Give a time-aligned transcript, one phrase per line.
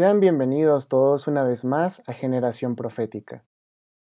[0.00, 3.44] Sean bienvenidos todos una vez más a Generación Profética.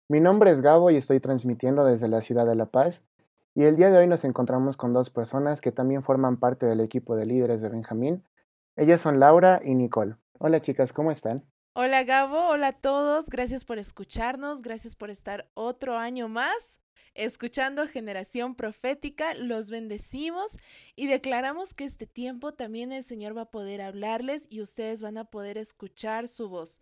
[0.08, 3.02] Mi nombre es Gabo y estoy transmitiendo desde la ciudad de La Paz.
[3.54, 6.80] Y el día de hoy nos encontramos con dos personas que también forman parte del
[6.80, 8.24] equipo de líderes de Benjamín.
[8.78, 10.16] Ellas son Laura y Nicole.
[10.40, 11.44] Hola chicas, ¿cómo están?
[11.74, 16.80] Hola Gabo, hola a todos, gracias por escucharnos, gracias por estar otro año más
[17.20, 20.58] escuchando Generación Profética, los bendecimos
[20.96, 25.18] y declaramos que este tiempo también el Señor va a poder hablarles y ustedes van
[25.18, 26.82] a poder escuchar su voz.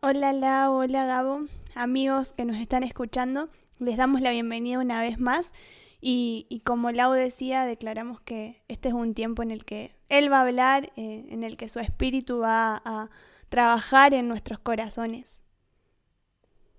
[0.00, 1.40] Hola Lau, hola Gabo,
[1.74, 5.52] amigos que nos están escuchando, les damos la bienvenida una vez más
[6.00, 10.38] y, como Lau decía, declaramos que este es un tiempo en el que Él va
[10.38, 13.10] a hablar, eh, en el que su espíritu va a
[13.48, 15.39] trabajar en nuestros corazones.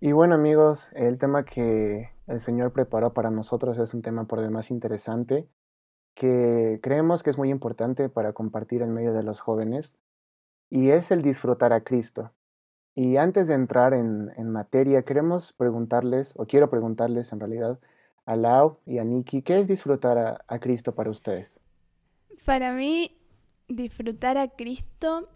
[0.04, 4.42] Y bueno amigos, el tema que el Señor preparó para nosotros es un tema por
[4.42, 5.48] demás interesante
[6.16, 10.00] que creemos que es muy importante para compartir en medio de los jóvenes
[10.72, 12.32] y es el disfrutar a Cristo.
[12.96, 17.80] Y antes de entrar en, en materia, queremos preguntarles, o quiero preguntarles en realidad,
[18.26, 21.60] a Lau y a Nikki, ¿qué es disfrutar a, a Cristo para ustedes?
[22.44, 23.16] Para mí,
[23.68, 25.30] disfrutar a Cristo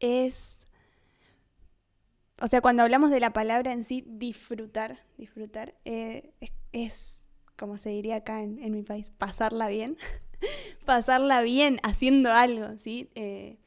[0.00, 0.61] es
[2.42, 6.32] o sea, cuando hablamos de la palabra en sí, disfrutar, disfrutar, eh,
[6.72, 9.96] es, como se diría acá en, mi país, pasarla bien.
[10.84, 13.10] pasarla bien haciendo algo, ¿sí?
[13.14, 13.58] Eh,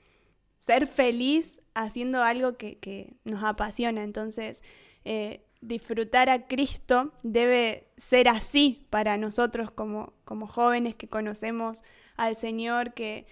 [0.57, 4.03] ser feliz haciendo algo que, nos apasiona.
[4.03, 4.61] Entonces,
[5.05, 11.85] eh, disfrutar a Cristo debe ser así para nosotros como, como jóvenes que conocemos
[12.17, 13.25] al Señor, que,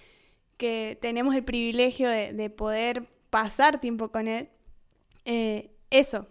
[0.55, 4.47] que tenemos el privilegio de poder pasar tiempo con Él
[5.25, 6.27] eh, eso,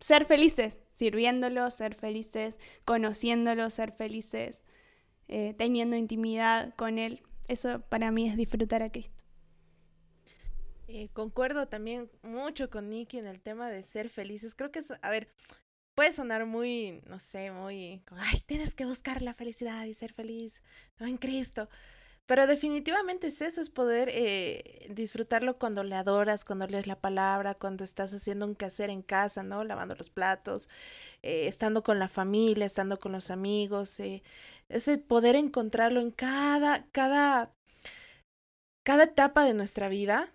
[0.00, 4.62] ser felices, sirviéndolo, ser felices, conociéndolo, ser felices,
[5.28, 7.22] eh, teniendo intimidad con Él.
[7.48, 9.24] Eso para mí es disfrutar a Cristo.
[10.86, 14.54] Eh, concuerdo también mucho con Nicky en el tema de ser felices.
[14.54, 15.28] Creo que a ver,
[15.94, 20.62] puede sonar muy, no sé, muy, ay, tienes que buscar la felicidad y ser feliz
[20.98, 21.06] ¿no?
[21.06, 21.68] en Cristo.
[22.26, 27.54] Pero definitivamente es eso, es poder eh, disfrutarlo cuando le adoras, cuando lees la palabra,
[27.54, 29.62] cuando estás haciendo un quehacer en casa, ¿no?
[29.62, 30.68] Lavando los platos,
[31.22, 34.00] eh, estando con la familia, estando con los amigos.
[34.00, 34.22] Eh,
[34.70, 37.52] es el poder encontrarlo en cada, cada,
[38.84, 40.32] cada etapa de nuestra vida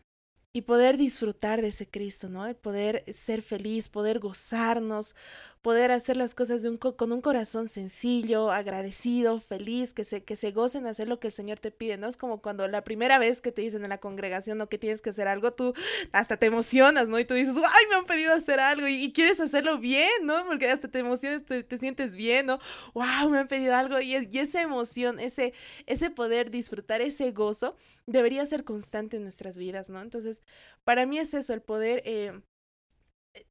[0.52, 2.48] y poder disfrutar de ese Cristo, ¿no?
[2.48, 5.16] El poder ser feliz, poder gozarnos,
[5.62, 10.36] poder hacer las cosas de un con un corazón sencillo, agradecido, feliz, que se, que
[10.36, 12.08] se gocen hacer lo que el Señor te pide, ¿no?
[12.08, 14.70] Es como cuando la primera vez que te dicen en la congregación ¿no?
[14.70, 15.74] que tienes que hacer algo, tú
[16.14, 17.20] hasta te emocionas, ¿no?
[17.20, 20.46] Y tú dices, ay, me han pedido hacer algo y, quieres hacerlo bien, ¿no?
[20.48, 22.60] Porque hasta te emocionas, te, te, sientes bien, ¿no?
[22.94, 25.54] Wow, me han pedido algo y, y esa emoción, ese,
[25.86, 27.76] ese poder disfrutar, ese gozo,
[28.08, 30.02] debería ser constante en nuestras vidas, ¿no?
[30.02, 30.39] Entonces,
[30.84, 32.02] para mí es eso, el poder...
[32.06, 32.42] Eh,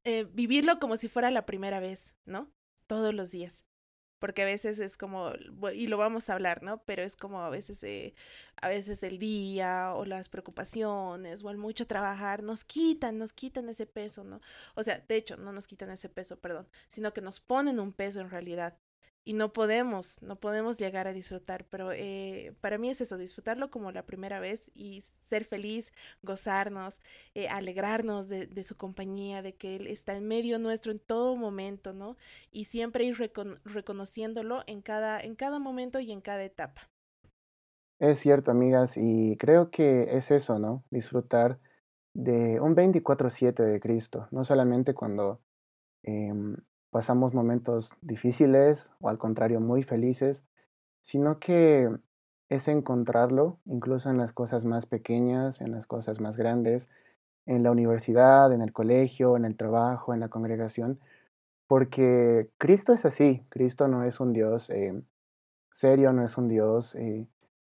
[0.03, 2.51] eh, vivirlo como si fuera la primera vez, ¿no?
[2.87, 3.63] Todos los días.
[4.19, 5.31] Porque a veces es como,
[5.73, 6.83] y lo vamos a hablar, ¿no?
[6.83, 8.13] Pero es como a veces, eh,
[8.61, 13.69] a veces el día o las preocupaciones o el mucho trabajar nos quitan, nos quitan
[13.69, 14.41] ese peso, ¿no?
[14.75, 17.93] O sea, de hecho, no nos quitan ese peso, perdón, sino que nos ponen un
[17.93, 18.77] peso en realidad
[19.29, 23.69] y no podemos, no podemos llegar a disfrutar, pero eh, para mí es eso, disfrutarlo
[23.69, 25.93] como la primera vez y ser feliz,
[26.23, 26.99] gozarnos,
[27.35, 31.93] eh, alegrarnos de, su compañía, de que Él está en medio nuestro en todo momento,
[31.93, 32.17] ¿no?
[32.51, 36.89] Y siempre ir recon reconociéndolo en cada, en cada momento y en cada etapa.
[37.99, 40.83] Es cierto, amigas, y creo que es eso, ¿no?
[40.89, 41.59] Disfrutar
[42.15, 45.39] de un 24/7 de Cristo, no solamente cuando...
[46.01, 46.33] Eh,
[46.91, 50.43] pasamos momentos difíciles o al contrario muy felices,
[51.01, 51.89] sino que
[52.49, 56.89] es encontrarlo incluso en las cosas más pequeñas, en las cosas más grandes,
[57.45, 60.99] en la universidad, en el colegio, en el trabajo, en la congregación,
[61.67, 65.01] porque Cristo es así, Cristo no es un Dios eh,
[65.71, 67.27] serio, no es un Dios eh,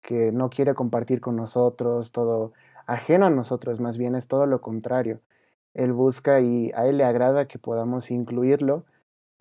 [0.01, 2.53] que no quiere compartir con nosotros todo
[2.87, 5.19] ajeno a nosotros, más bien es todo lo contrario.
[5.73, 8.85] Él busca y a Él le agrada que podamos incluirlo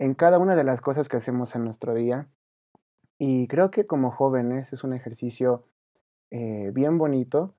[0.00, 2.26] en cada una de las cosas que hacemos en nuestro día.
[3.18, 5.66] Y creo que como jóvenes es un ejercicio
[6.30, 7.54] eh, bien bonito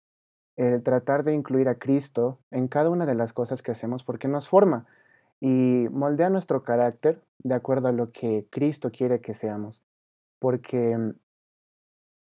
[0.56, 4.28] el tratar de incluir a Cristo en cada una de las cosas que hacemos porque
[4.28, 4.88] nos forma
[5.40, 9.84] y moldea nuestro carácter de acuerdo a lo que Cristo quiere que seamos.
[10.40, 11.14] Porque mm,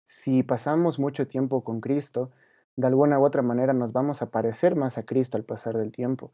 [0.04, 2.30] si pasamos mucho tiempo con Cristo,
[2.76, 5.92] de alguna u otra manera nos vamos a parecer más a Cristo al pasar del
[5.92, 6.32] tiempo.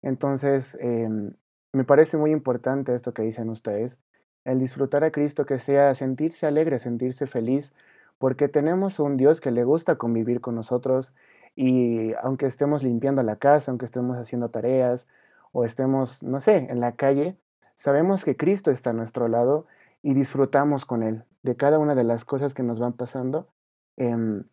[0.00, 1.34] Entonces, em,
[1.72, 4.00] me parece muy importante esto que dicen ustedes,
[4.44, 7.72] el disfrutar a Cristo que sea sentirse alegre, sentirse feliz,
[8.18, 11.14] porque tenemos un Dios que le gusta convivir con nosotros
[11.56, 15.06] y aunque estemos limpiando la casa, aunque estemos haciendo tareas
[15.52, 17.36] o estemos, no sé, en la calle,
[17.74, 19.66] sabemos que Cristo está a nuestro lado
[20.02, 23.48] y disfrutamos con Él de cada una de las cosas que nos van pasando.
[23.96, 24.44] Em,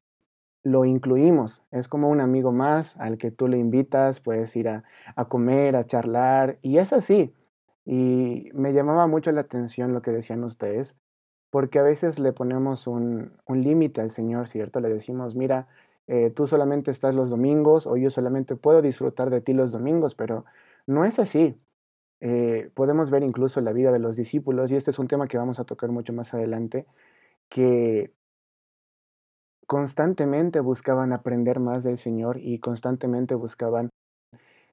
[0.64, 4.84] lo incluimos, es como un amigo más al que tú le invitas, puedes ir a,
[5.16, 7.34] a comer, a charlar, y es así.
[7.86, 10.98] Y me llamaba mucho la atención lo que decían ustedes,
[11.50, 14.82] porque a veces le ponemos un, un límite al Señor, ¿cierto?
[14.82, 15.68] Le decimos, mira,
[16.08, 20.16] eh, tú solamente estás los domingos o yo solamente puedo disfrutar de ti los domingos,
[20.16, 20.46] pero
[20.86, 21.58] no es así.
[22.20, 25.38] Eh, podemos ver incluso la vida de los discípulos, y este es un tema que
[25.38, 26.86] vamos a tocar mucho más adelante,
[27.50, 28.12] que
[29.68, 33.90] constantemente buscaban aprender más del Señor y constantemente buscaban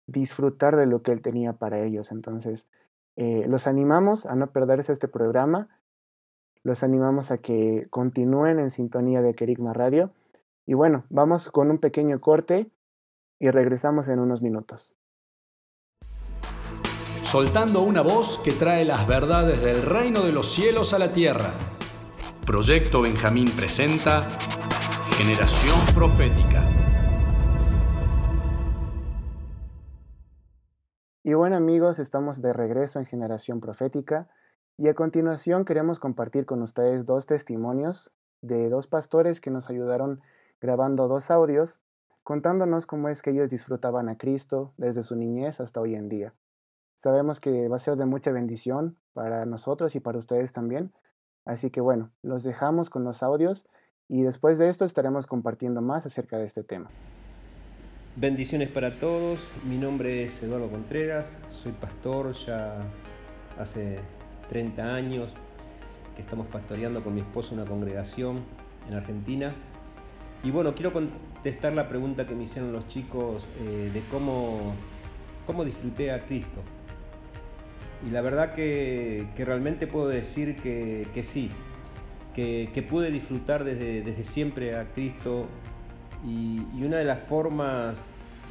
[0.06, 2.12] disfrutar de lo que Él tenía para ellos.
[2.12, 2.68] Entonces,
[3.16, 5.68] eh, los animamos a no perderse este programa,
[6.62, 10.10] los animamos a que continúen en sintonía de Kerigma Radio.
[10.64, 12.70] Y bueno, vamos con un pequeño corte
[13.40, 14.94] y regresamos en unos minutos.
[17.24, 21.52] Soltando una voz que trae las verdades del reino de los cielos a la tierra.
[22.46, 24.28] Proyecto Benjamín presenta
[25.16, 26.68] Generación Profética.
[31.22, 34.28] Y bueno amigos, estamos de regreso en Generación Profética
[34.76, 38.12] y a continuación queremos compartir con ustedes dos testimonios
[38.42, 40.20] de dos pastores que nos ayudaron
[40.60, 41.80] grabando dos audios
[42.24, 46.34] contándonos cómo es que ellos disfrutaban a Cristo desde su niñez hasta hoy en día.
[46.96, 50.92] Sabemos que va a ser de mucha bendición para nosotros y para ustedes también.
[51.44, 53.68] Así que bueno, los dejamos con los audios
[54.08, 56.90] y después de esto estaremos compartiendo más acerca de este tema.
[58.16, 62.76] Bendiciones para todos, mi nombre es Eduardo Contreras, soy pastor ya
[63.58, 63.98] hace
[64.50, 65.30] 30 años
[66.14, 68.42] que estamos pastoreando con mi esposo una congregación
[68.88, 69.52] en Argentina.
[70.44, 74.74] Y bueno, quiero contestar la pregunta que me hicieron los chicos eh, de cómo,
[75.46, 76.62] cómo disfruté a Cristo.
[78.06, 81.50] Y la verdad que, realmente puedo decir que, que sí,
[82.34, 85.46] que, pude disfrutar desde, desde, siempre a Cristo
[86.26, 87.96] y, una de las formas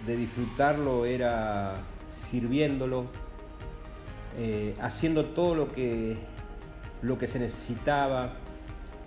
[0.07, 1.75] de disfrutarlo era
[2.11, 3.05] sirviéndolo,
[4.37, 6.17] eh, haciendo todo lo que,
[7.01, 8.33] lo que se necesitaba,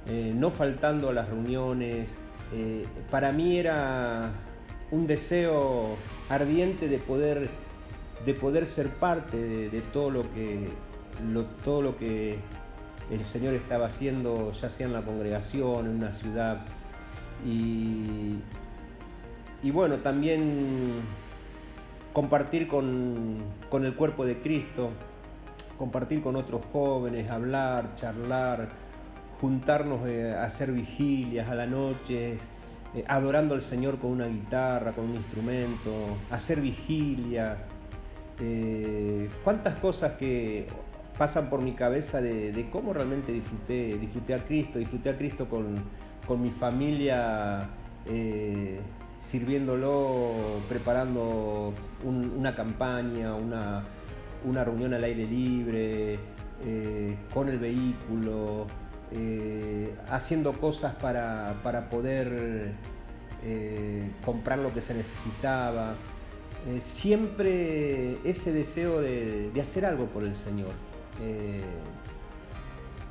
[0.08, 2.14] eh, no faltando a las reuniones.
[2.52, 4.31] Eh, para mí era
[4.90, 5.96] un deseo
[6.29, 7.49] ardiente de poder,
[8.25, 10.69] de poder ser parte de, todo lo que,
[11.65, 12.39] todo lo que
[13.10, 16.63] el Señor estaba haciendo, ya sea en la congregación, en una ciudad.
[17.44, 18.41] Y,
[19.70, 21.01] bueno, también
[22.13, 24.91] compartir con, el cuerpo de Cristo,
[25.79, 28.70] compartir con otros jóvenes, hablar, charlar,
[29.41, 32.39] juntarnos eh, a hacer vigilias a la noche,
[32.94, 37.67] eh, adorando al Señor con una guitarra, con un instrumento, hacer vigilias.
[38.41, 40.67] Eh, cuántas cosas que
[41.17, 46.43] pasan por mi cabeza de, cómo realmente disfruté, disfruté a Cristo, disfruté a Cristo con,
[46.43, 47.69] mi familia,
[48.06, 48.81] eh,
[49.20, 51.73] sirviéndolo, preparando
[52.05, 53.85] una campaña, una,
[54.65, 56.19] reunión al aire libre,
[56.65, 58.67] eh, con el vehículo,
[59.13, 62.75] eh, haciendo cosas para, poder
[64.25, 65.94] comprar lo que se necesitaba.
[66.81, 70.73] siempre ese deseo de hacer algo por el Señor.
[71.20, 71.61] Eh,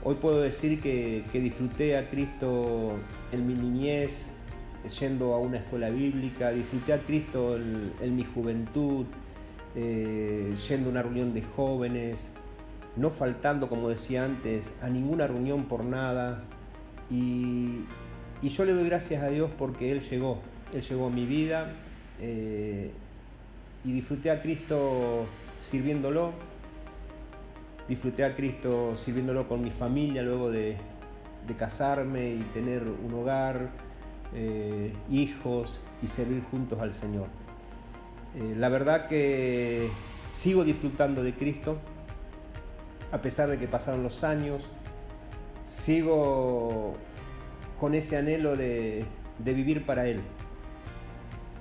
[0.04, 2.94] hoy puedo decir que, disfruté a Cristo
[3.32, 4.28] en mi niñez,
[5.00, 9.06] yendo a una escuela bíblica, disfruté a Cristo en, mi juventud,
[9.76, 12.26] eh, yendo a una reunión de jóvenes,
[12.96, 16.44] no faltando, como decía antes, a ninguna reunión por nada.
[17.10, 17.82] Y,
[18.44, 20.40] yo le doy gracias a Dios porque Él llegó,
[20.72, 21.74] Él llegó a mi vida.
[22.22, 22.92] Eh,
[23.84, 25.26] y disfruté a Cristo
[25.62, 26.34] sirviéndolo,
[27.88, 30.78] disfruté a Cristo sirviéndolo con mi familia luego de,
[31.58, 33.70] casarme y tener un hogar,
[34.34, 37.28] eh, hijos y servir juntos al Señor.
[38.36, 39.90] Eh, la verdad que
[40.32, 41.78] sigo disfrutando de Cristo,
[43.12, 44.64] a pesar de que pasaron los años,
[45.66, 46.96] sigo
[47.80, 49.06] con ese anhelo de,
[49.38, 50.22] de vivir para Él.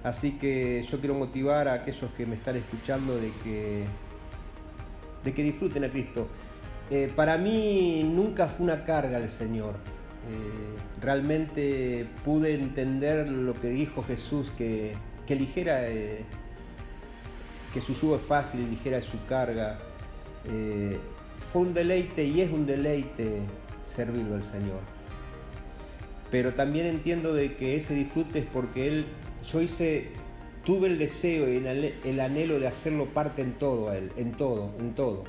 [0.02, 3.85] Así que yo quiero motivar a aquellos que me están escuchando de que,
[5.25, 6.28] de que disfruten a Cristo.
[6.90, 9.75] Eh, para mí nunca fue una carga el Señor.
[10.31, 14.93] Eh, realmente pude entender lo que dijo Jesús, que,
[15.26, 16.25] que ligera, eh,
[17.73, 19.78] que su yugo es fácil y ligera es su carga.
[21.52, 23.40] fue un deleite y es un deleite
[23.83, 24.81] servirlo al Señor.
[26.31, 29.07] Pero también entiendo de que ese disfrute es porque Él
[29.47, 30.09] yo hice,
[30.64, 34.71] tuve el deseo y el, anhelo de hacerlo parte en todo a él, en todo,
[34.80, 35.25] en todo.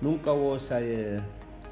[0.00, 1.20] Nunca hubo esa eh,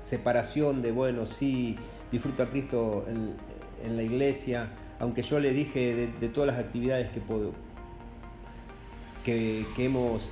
[0.03, 1.77] separación de, bueno, sí,
[2.13, 7.21] disfruto a Cristo en, la iglesia, aunque yo le dije de, todas las actividades que,
[7.21, 7.53] puedo,
[9.25, 10.29] que, hemos,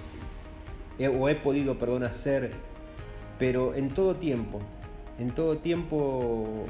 [1.18, 2.50] o he podido, perdón, hacer,
[3.38, 4.60] pero en todo tiempo,
[5.18, 6.66] en todo tiempo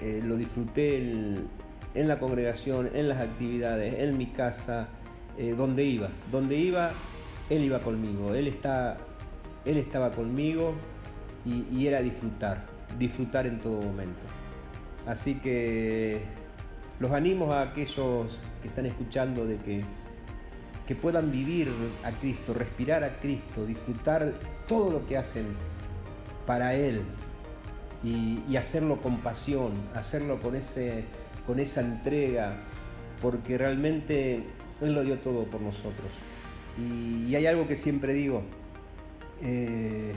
[0.00, 4.88] eh, lo disfruté en la congregación, en las actividades, en mi casa,
[5.38, 6.08] eh, donde iba.
[6.30, 6.90] Donde iba,
[7.50, 8.98] Él iba conmigo, Él, está,
[9.64, 10.74] él estaba conmigo
[11.44, 12.64] y, era disfrutar,
[12.98, 14.20] disfrutar en todo momento.
[15.06, 16.22] Así que
[17.00, 19.82] los animo a aquellos que están escuchando de que,
[20.86, 21.68] que puedan vivir
[22.04, 24.32] a Cristo, respirar a Cristo, disfrutar
[24.68, 25.46] todo lo que hacen
[26.46, 27.02] para Él
[28.04, 31.04] y, y hacerlo con pasión, hacerlo con ese
[31.46, 32.54] con esa entrega,
[33.20, 34.42] porque realmente
[34.86, 36.10] Él lo dio todo por nosotros.
[36.78, 38.42] Y, hay algo que siempre digo,
[39.42, 40.12] eh,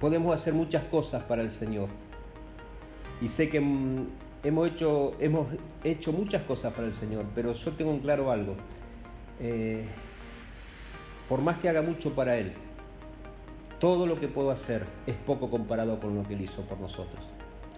[0.00, 1.88] podemos hacer muchas cosas para el Señor.
[3.20, 3.62] Y sé que
[4.42, 5.48] hemos hecho, hemos
[5.82, 8.56] hecho muchas cosas para el Señor, pero yo tengo en claro algo.
[9.40, 9.84] Eh,
[11.28, 12.52] por más que haga mucho para Él,
[13.78, 17.24] todo lo que puedo hacer es poco comparado con lo que Él hizo por nosotros.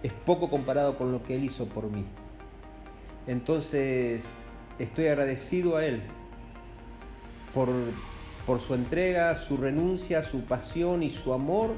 [0.03, 2.05] Es poco comparado con lo que Él hizo por mí.
[3.25, 4.25] Entonces,
[4.79, 6.01] estoy agradecido a Él
[7.53, 7.69] por,
[8.45, 11.71] por su entrega, su renuncia, su pasión y su amor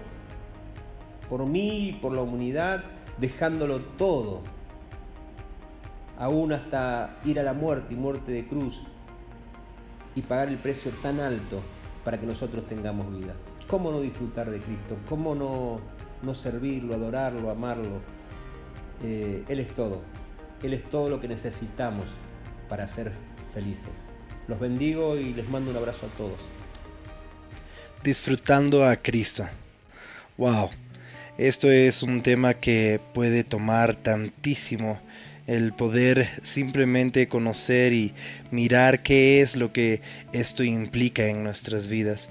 [1.29, 2.83] por mí y por la humanidad,
[3.19, 4.41] dejándolo todo,
[6.17, 8.81] aún hasta ir a la muerte y muerte de cruz
[10.15, 11.61] y pagar el precio tan alto
[12.03, 13.35] para que nosotros tengamos vida.
[13.67, 14.97] ¿Cómo no disfrutar de Cristo?
[15.07, 15.79] ¿Cómo no,
[16.23, 18.01] no servirlo, adorarlo, amarlo?
[19.03, 20.01] Eh, él es todo.
[20.63, 22.05] Él es todo lo que necesitamos
[22.69, 23.11] para ser
[23.53, 23.89] felices.
[24.47, 26.39] Los bendigo y les mando un abrazo a todos.
[28.03, 29.45] Disfrutando a Cristo.
[30.37, 30.69] Wow.
[31.37, 34.99] Esto es un tema que puede tomar tantísimo
[35.47, 38.13] el poder simplemente conocer y
[38.51, 42.29] mirar qué es lo que esto implica en nuestras vidas.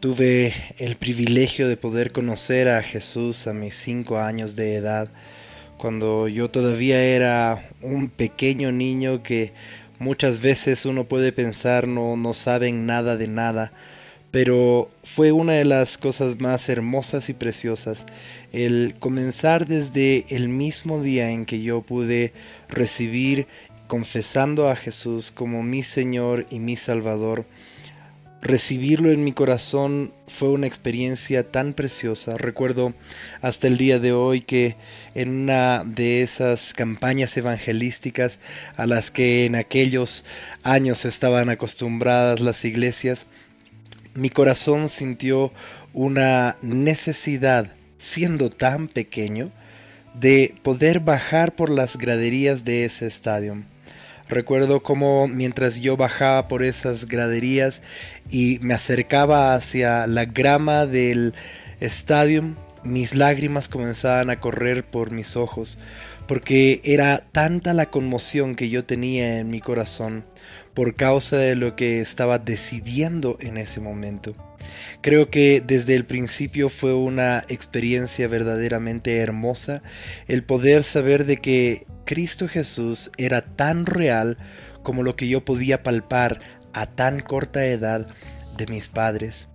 [0.00, 5.08] Tuve el privilegio de poder conocer a Jesús a mis cinco años de edad
[5.82, 9.50] cuando yo todavía era un pequeño niño que
[9.98, 13.72] muchas veces uno puede pensar no, no saben nada de nada,
[14.30, 18.06] pero fue una de las cosas más hermosas y preciosas
[18.52, 22.32] el comenzar desde el mismo día en que yo pude
[22.68, 23.48] recibir
[23.88, 27.44] confesando a Jesús como mi Señor y mi Salvador
[28.42, 32.36] recibirlo en mi corazón fue una experiencia tan preciosa.
[32.36, 32.92] Recuerdo
[33.40, 34.74] hasta el día de hoy que
[35.14, 38.40] en una de esas campañas evangelísticas
[38.76, 40.24] a las que en aquellos
[40.64, 43.26] años estaban acostumbradas las iglesias,
[44.14, 45.52] mi corazón sintió
[45.94, 49.52] una necesidad, siendo tan pequeño,
[50.14, 53.62] de poder bajar por las graderías de ese estadio
[54.32, 57.82] Recuerdo como mientras yo bajaba por esas graderías
[58.30, 61.34] y me acercaba hacia la grama del
[61.80, 62.44] estadio,
[62.82, 65.76] mis lágrimas comenzaban a correr por mis ojos,
[66.26, 70.24] porque era tanta la conmoción que yo tenía en mi corazón
[70.72, 74.34] por causa de lo que estaba decidiendo en ese momento.
[75.00, 79.82] Creo que desde el principio fue una experiencia verdaderamente hermosa
[80.28, 84.38] el poder saber de que Cristo Jesús era tan real
[84.82, 86.40] como lo que yo podía palpar
[86.72, 88.06] a tan corta edad
[88.56, 89.48] de mis padres.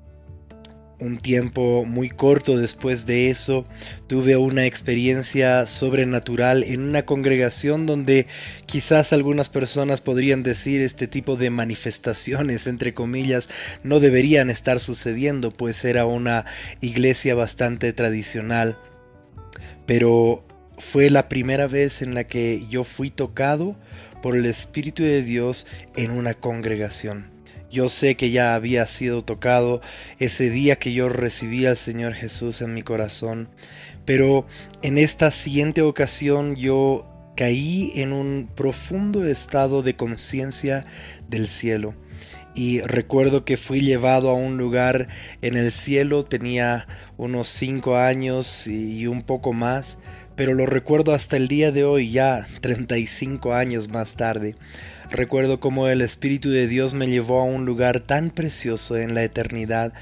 [0.99, 3.65] Un tiempo muy corto después de eso,
[4.07, 8.25] tuve una experiencia sobrenatural en una congregación donde
[8.65, 13.47] quizás algunas personas podrían decir este tipo de manifestaciones, entre comillas,
[13.83, 16.45] no deberían estar sucediendo, pues era una
[16.81, 18.77] iglesia bastante tradicional.
[19.85, 20.43] Pero
[20.77, 23.75] fue la primera vez en la que yo fui tocado
[24.21, 27.36] por el Espíritu de Dios en una congregación.
[27.69, 29.81] Yo sé que ya había sido tocado
[30.19, 33.49] ese día que yo recibí al Señor Jesús en mi corazón,
[34.05, 34.47] pero
[34.81, 37.05] en esta siguiente ocasión yo
[37.35, 40.85] caí en un profundo estado de conciencia
[41.27, 41.93] del cielo.
[42.55, 45.09] Y recuerdo que fui llevado a un lugar
[45.41, 49.99] en el cielo, tenía unos cinco años y un poco más,
[50.35, 54.55] pero lo recuerdo hasta el día de hoy, ya 35 años más tarde.
[55.09, 59.23] Recuerdo cómo el Espíritu de Dios me llevó a un lugar tan precioso en la
[59.23, 59.93] eternidad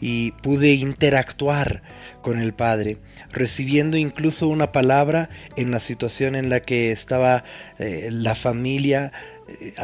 [0.00, 1.82] y pude interactuar
[2.22, 2.96] con el Padre,
[3.30, 7.44] recibiendo incluso una palabra en la situación en la que estaba
[7.78, 9.12] eh, la familia.
[9.46, 9.74] Eh,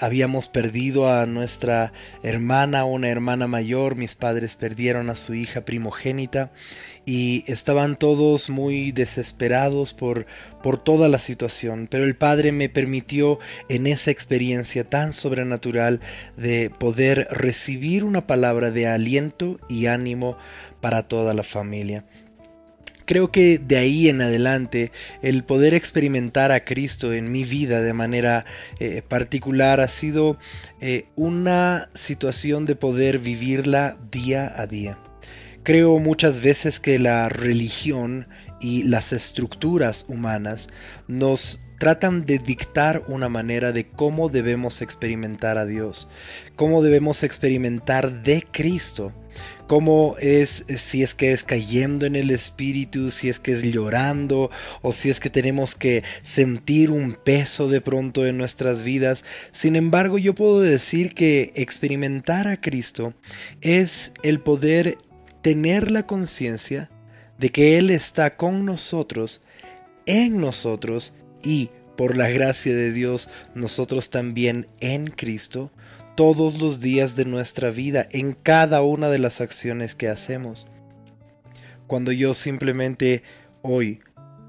[0.00, 6.50] habíamos perdido a nuestra hermana, una hermana mayor, mis padres perdieron a su hija primogénita
[7.06, 10.26] y estaban todos muy desesperados por,
[10.62, 13.38] por toda la situación, pero el Padre me permitió
[13.70, 16.00] en esa experiencia tan sobrenatural
[16.36, 20.36] de poder recibir una palabra de aliento y ánimo
[20.82, 22.04] para toda la familia.
[23.08, 27.94] Creo que de ahí en adelante el poder experimentar a Cristo en mi vida de
[27.94, 28.44] manera
[28.80, 30.36] eh, particular ha sido
[30.82, 34.98] eh, una situación de poder vivirla día a día.
[35.62, 38.28] Creo muchas veces que la religión
[38.60, 40.68] y las estructuras humanas
[41.06, 46.10] nos tratan de dictar una manera de cómo debemos experimentar a Dios,
[46.56, 49.14] cómo debemos experimentar de Cristo,
[49.68, 54.50] cómo es, si es que es cayendo en el espíritu, si es que es llorando
[54.82, 59.24] o si es que tenemos que sentir un peso de pronto en nuestras vidas.
[59.52, 63.14] Sin embargo, yo puedo decir que experimentar a Cristo
[63.60, 64.98] es el poder
[65.42, 66.90] tener la conciencia
[67.38, 69.44] de que Él está con nosotros,
[70.06, 75.70] en nosotros y, por la gracia de Dios, nosotros también en Cristo,
[76.18, 80.66] todos los días de nuestra vida, en cada una de las acciones que hacemos.
[81.86, 83.22] Cuando yo simplemente
[83.62, 84.00] hoy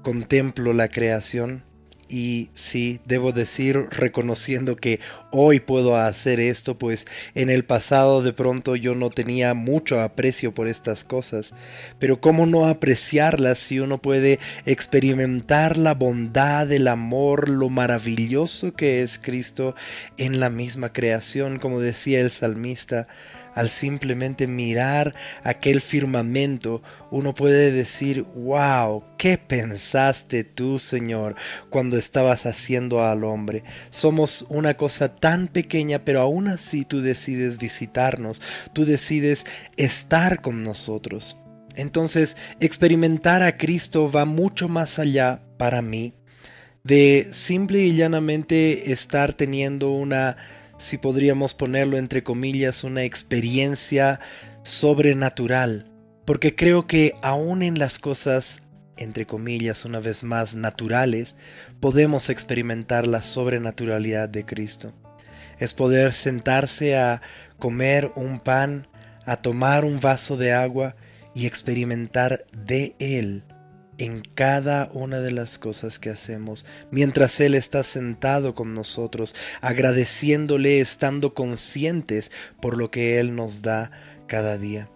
[0.02, 1.62] contemplo la creación,
[2.10, 4.98] y sí, debo decir, reconociendo que
[5.30, 10.52] hoy puedo hacer esto, pues en el pasado de pronto yo no tenía mucho aprecio
[10.52, 11.52] por estas cosas.
[12.00, 19.02] Pero ¿cómo no apreciarlas si uno puede experimentar la bondad, el amor, lo maravilloso que
[19.02, 19.76] es Cristo
[20.16, 23.06] en la misma creación, como decía el salmista?
[23.54, 31.36] Al simplemente mirar aquel firmamento, uno puede decir, wow, ¿qué pensaste tú, Señor,
[31.68, 33.64] cuando estabas haciendo al hombre?
[33.90, 40.62] Somos una cosa tan pequeña, pero aún así tú decides visitarnos, tú decides estar con
[40.64, 41.36] nosotros.
[41.76, 46.14] Entonces, experimentar a Cristo va mucho más allá para mí
[46.84, 50.36] de simple y llanamente estar teniendo una
[50.80, 54.18] si podríamos ponerlo entre comillas, una experiencia
[54.62, 55.86] sobrenatural,
[56.24, 58.60] porque creo que aún en las cosas,
[58.96, 61.36] entre comillas, una vez más naturales,
[61.80, 64.94] podemos experimentar la sobrenaturalidad de Cristo.
[65.58, 67.20] Es poder sentarse a
[67.58, 68.88] comer un pan,
[69.26, 70.96] a tomar un vaso de agua
[71.34, 73.44] y experimentar de Él
[74.00, 80.80] en cada una de las cosas que hacemos, mientras Él está sentado con nosotros, agradeciéndole,
[80.80, 82.32] estando conscientes
[82.62, 83.90] por lo que Él nos da
[84.26, 84.88] cada día.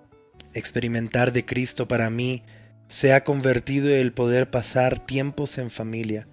[0.55, 2.45] Experimentar de Cristo para mí
[2.89, 6.27] se ha convertido en el poder pasar tiempos en familia,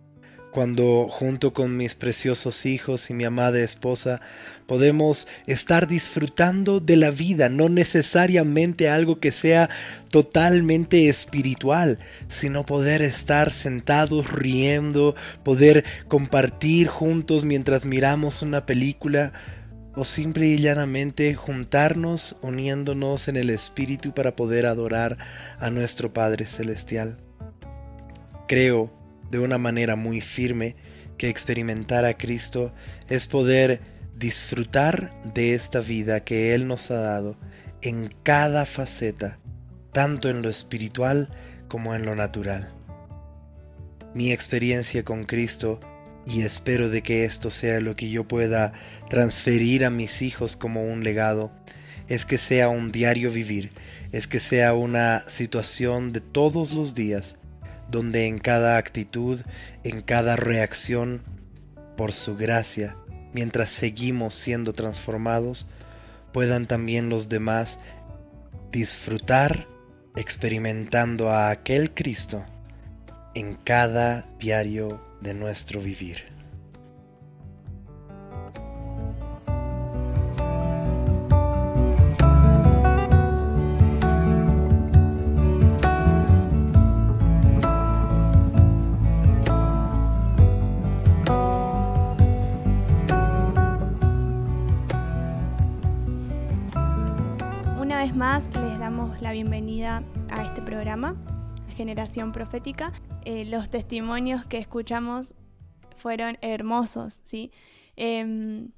[0.51, 4.21] cuando junto con mis preciosos hijos y mi amada esposa
[4.67, 9.69] podemos estar disfrutando de la vida, no necesariamente algo que sea
[10.09, 19.33] totalmente espiritual, sino poder estar sentados riendo, poder compartir juntos mientras miramos una película
[19.95, 25.17] o simple y llanamente juntarnos uniéndonos en el espíritu para poder adorar
[25.59, 27.17] a nuestro Padre Celestial.
[28.47, 29.00] Creo
[29.31, 30.75] de una manera muy firme
[31.17, 32.73] que experimentar a Cristo
[33.09, 33.79] es poder
[34.17, 37.37] disfrutar de esta vida que Él nos ha dado
[37.81, 39.39] en cada faceta,
[39.91, 41.29] tanto en lo espiritual
[41.67, 42.71] como en lo natural.
[44.13, 45.79] Mi experiencia con Cristo,
[46.27, 48.73] y espero de que esto sea lo que yo pueda
[49.09, 51.51] transferir a mis hijos como un legado,
[52.07, 53.71] es que sea un diario vivir
[54.11, 57.35] es que sea una situación de todos los días,
[57.91, 59.41] donde en cada actitud,
[59.83, 61.21] en cada reacción,
[61.97, 62.95] por su gracia,
[63.33, 65.67] mientras seguimos siendo transformados,
[66.31, 67.77] puedan también los demás
[68.71, 69.67] disfrutar
[70.15, 72.43] experimentando a aquel Cristo
[73.35, 76.40] en cada diario de nuestro vivir.
[98.21, 101.15] La bienvenida a este programa,
[101.75, 102.93] Generación Profética.
[103.25, 105.33] Eh, los testimonios que escuchamos
[105.95, 107.51] fueron hermosos, ¿sí?
[107.95, 108.73] Em,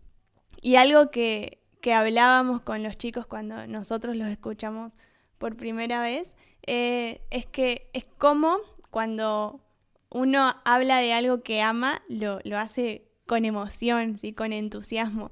[0.62, 1.60] y algo que,
[1.94, 4.94] hablábamos con los chicos cuando nosotros los escuchamos
[5.40, 8.56] por primera vez, eh, es que es como
[8.92, 9.60] cuando
[10.10, 14.32] uno habla de algo que ama, lo, lo hace con emoción, ¿sí?
[14.32, 15.32] con entusiasmo.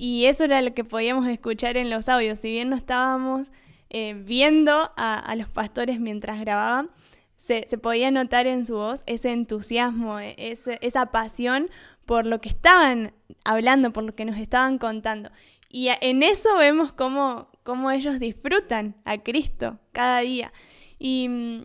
[0.00, 2.38] Y eso era lo que podíamos escuchar en los audios.
[2.38, 3.48] Si bien no estábamos
[3.90, 6.90] eh, viendo a, los pastores mientras grababan,
[7.36, 11.68] se, podía notar en su voz ese entusiasmo, e, esa pasión
[12.06, 13.12] por lo que estaban
[13.44, 15.30] hablando, por lo que nos estaban contando.
[15.68, 20.50] Y en eso vemos cómo, cómo ellos disfrutan a Cristo cada día.
[20.98, 21.64] Y mm,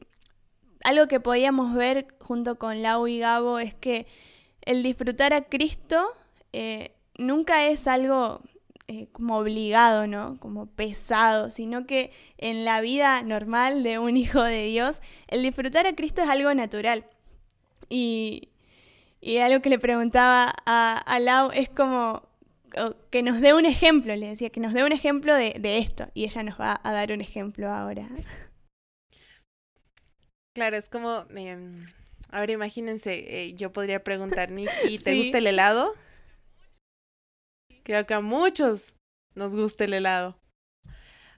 [0.84, 4.08] algo que podíamos ver junto con Lau y Gabo es que
[4.60, 6.06] el disfrutar a Cristo
[6.52, 8.42] eh, nunca es algo
[8.88, 10.38] eh, como obligado, ¿no?
[10.40, 15.88] Como pesado, sino que en la vida normal de un hijo de Dios, el disfrutar
[15.88, 17.06] a Cristo es algo natural.
[17.90, 18.50] Y,
[19.22, 22.28] y algo que le preguntaba a, Lau es como
[23.10, 26.10] que nos dé un ejemplo, le decía, que nos dé un ejemplo de, esto.
[26.14, 28.08] Y ella nos va a dar un ejemplo ahora.
[30.54, 31.86] Claro, es como, em,
[32.30, 35.94] ahora imagínense, eh, yo podría preguntar, Nicky, ¿te gusta el helado?
[37.86, 38.96] Creo que a muchos
[39.36, 40.40] nos gusta el helado.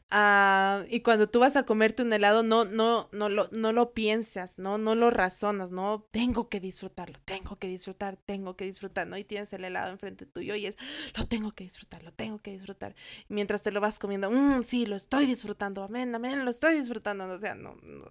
[0.09, 3.91] Ah, y cuando tú vas a comerte un helado, no, no, no lo, no lo
[3.91, 4.77] piensas, ¿no?
[4.77, 6.07] No lo razonas, ¿no?
[6.11, 9.17] Tengo que disfrutarlo, tengo que disfrutar, tengo que disfrutar, ¿no?
[9.17, 10.77] Y tienes el helado enfrente tuyo y es,
[11.17, 12.95] lo tengo que disfrutar, lo tengo que disfrutar.
[13.27, 17.25] mientras te lo vas comiendo, mmm, sí, lo estoy disfrutando, amén, amén, lo estoy disfrutando.
[17.25, 18.05] O sea, no, no,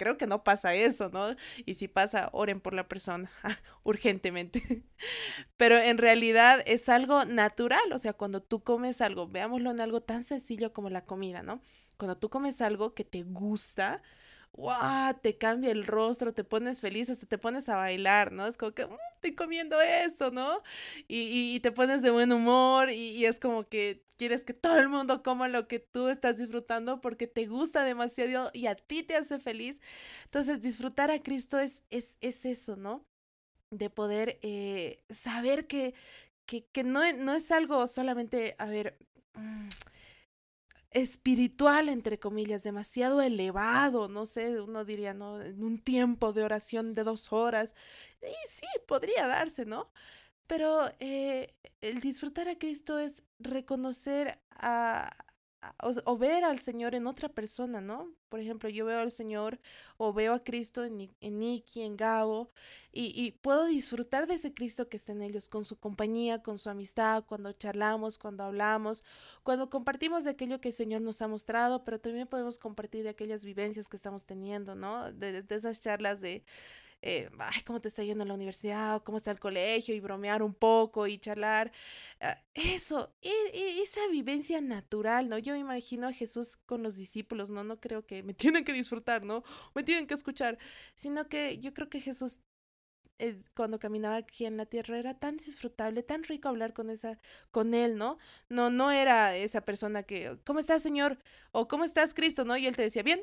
[0.00, 1.36] creo que no pasa eso, ¿no?
[1.66, 3.30] Y si pasa, oren por la persona
[3.84, 4.82] urgentemente.
[5.58, 10.00] Pero en realidad es algo natural, o sea, cuando tú comes algo, veámoslo en algo
[10.00, 11.60] tan sencillo como la comida, ¿no?
[11.98, 14.02] Cuando tú comes algo que te gusta,
[14.52, 15.14] ¡Wow!
[15.22, 18.46] Te cambia el rostro, te pones feliz, hasta te pones a bailar, ¿no?
[18.48, 20.62] Es como que, mm, estoy comiendo eso, ¿no?
[21.06, 24.78] Y, y, te pones de buen humor y, y, es como que quieres que todo
[24.78, 29.02] el mundo coma lo que tú estás disfrutando porque te gusta demasiado y a ti
[29.02, 29.80] te hace feliz.
[30.24, 33.06] Entonces, disfrutar a Cristo es, es, es eso, ¿no?
[33.70, 35.94] De poder eh, saber que,
[36.46, 38.98] que, que no, no, es algo solamente, a ver...
[39.34, 39.68] Mm,
[40.92, 45.40] espiritual, entre comillas, demasiado elevado, no sé, uno diría, ¿no?
[45.40, 47.76] En un tiempo de oración de dos horas.
[48.22, 49.88] Y sí, podría darse, ¿no?
[50.50, 55.08] Pero eh, el disfrutar a Cristo es reconocer a,
[56.06, 58.12] o, ver al Señor en otra persona, ¿no?
[58.28, 59.60] Por ejemplo, yo veo al Señor
[59.96, 62.50] o veo a Cristo en, en Nicky, en Gabo,
[62.92, 66.68] y, puedo disfrutar de ese Cristo que está en ellos, con su compañía, con su
[66.68, 69.04] amistad, cuando charlamos, cuando hablamos,
[69.44, 73.10] cuando compartimos de aquello que el Señor nos ha mostrado, pero también podemos compartir de
[73.10, 75.12] aquellas vivencias que estamos teniendo, ¿no?
[75.12, 76.44] de esas charlas de
[77.02, 80.42] eh, ay, cómo te está yendo en la universidad, cómo está el colegio, y bromear
[80.42, 81.72] un poco y charlar.
[82.20, 85.38] Ah, eso, e, e, esa vivencia natural, ¿no?
[85.38, 87.64] Yo me imagino a Jesús con los discípulos, ¿no?
[87.64, 89.42] No creo que me tienen que disfrutar, ¿no?
[89.74, 90.58] Me tienen que escuchar,
[90.94, 92.40] sino que yo creo que Jesús
[93.18, 97.18] eh, cuando caminaba aquí en la tierra era tan disfrutable, tan rico hablar con esa,
[97.50, 98.18] con él, ¿no?
[98.48, 101.18] No, no era esa persona que, ¿cómo estás, Señor?
[101.52, 102.44] O ¿cómo estás, Cristo?
[102.46, 102.56] ¿No?
[102.56, 103.22] Y él te decía, bien,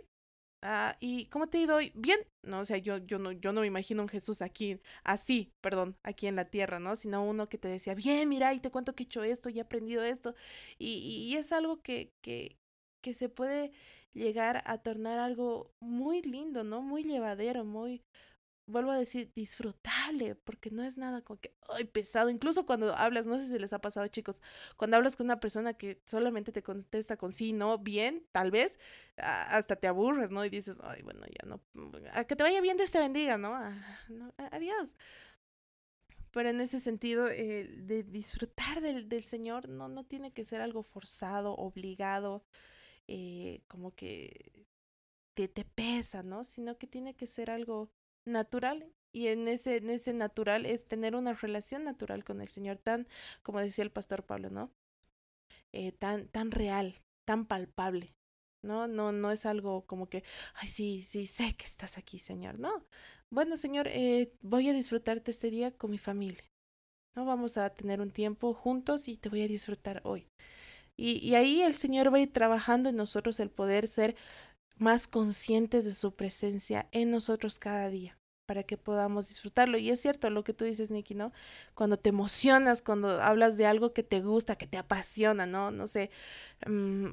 [0.64, 1.92] Ah, ¿y cómo te ha ido hoy?
[1.96, 2.20] Bien.
[2.44, 5.98] No, o sea, yo, yo, no, yo no me imagino un Jesús aquí, así, perdón,
[6.04, 6.96] aquí en la tierra, ¿no?
[6.96, 9.60] Sino uno que te decía, bien, mira, y te cuento que he hecho esto y
[9.60, 10.34] he aprendido esto.
[10.80, 10.94] Y,
[11.30, 12.58] y es algo que, que,
[13.02, 13.72] que se puede
[14.14, 16.82] llegar a tornar algo muy lindo, ¿no?
[16.82, 18.02] Muy llevadero, muy,
[18.68, 22.30] vuelvo a decir, disfrutable, porque no es nada como que, ay, pesado.
[22.30, 24.42] Incluso cuando hablas, no sé si les ha pasado, chicos,
[24.78, 28.80] cuando hablas con una persona que solamente te contesta con sí, no, bien, tal vez,
[29.18, 30.46] hasta te aburres, ¿no?
[30.46, 31.62] Y dices, ay, bueno, ya no,
[32.14, 33.54] a que te vaya bien, Dios te bendiga, ¿no?
[33.56, 33.74] Ah,
[34.52, 34.96] adiós.
[36.32, 40.62] Pero en ese sentido, eh, de disfrutar del, del Señor no, no tiene que ser
[40.62, 42.44] algo forzado, obligado.
[43.08, 46.44] eh, como que te pesa, ¿no?
[46.44, 47.92] Sino que tiene que ser algo
[48.28, 52.78] natural y en ese, en ese natural es tener una relación natural con el Señor,
[52.78, 53.08] tan,
[53.42, 54.72] como decía el pastor Pablo, ¿no?
[55.74, 58.14] Eh, tan, tan real, tan palpable,
[58.64, 58.88] ¿no?
[58.88, 60.24] No, no es algo como que,
[60.56, 62.86] ay, sí, sí, sé que estás aquí, Señor, ¿no?
[63.30, 66.44] Bueno, Señor, eh, voy a disfrutarte este día con mi familia,
[67.16, 67.26] ¿no?
[67.26, 70.28] Vamos a tener un tiempo juntos y te voy a disfrutar hoy.
[70.96, 74.16] Y, y ahí el Señor va a ir trabajando en nosotros el poder ser
[74.80, 79.78] más conscientes de su presencia en nosotros cada día para que podamos disfrutarlo.
[79.78, 81.32] Y es cierto lo que tú dices, Nikki, ¿no?
[81.76, 85.70] Cuando te emocionas, cuando hablas de algo que te gusta, que te apasiona, ¿no?
[85.72, 86.10] No sé,
[86.66, 87.08] mm,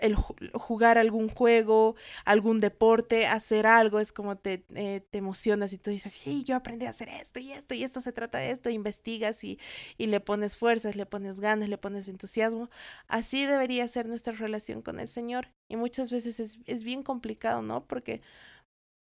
[0.00, 5.78] el jugar algún juego, algún deporte, hacer algo, es como te, eh, te emocionas y
[5.78, 8.50] tú dices, sí, yo aprendí a hacer esto y esto y esto se trata de
[8.50, 9.58] esto, investigas y,
[9.96, 12.70] y le pones fuerzas, le pones ganas, le pones entusiasmo.
[13.06, 15.48] Así debería ser nuestra relación con el Señor.
[15.68, 17.86] Y muchas veces es, es bien complicado, ¿no?
[17.86, 18.20] Porque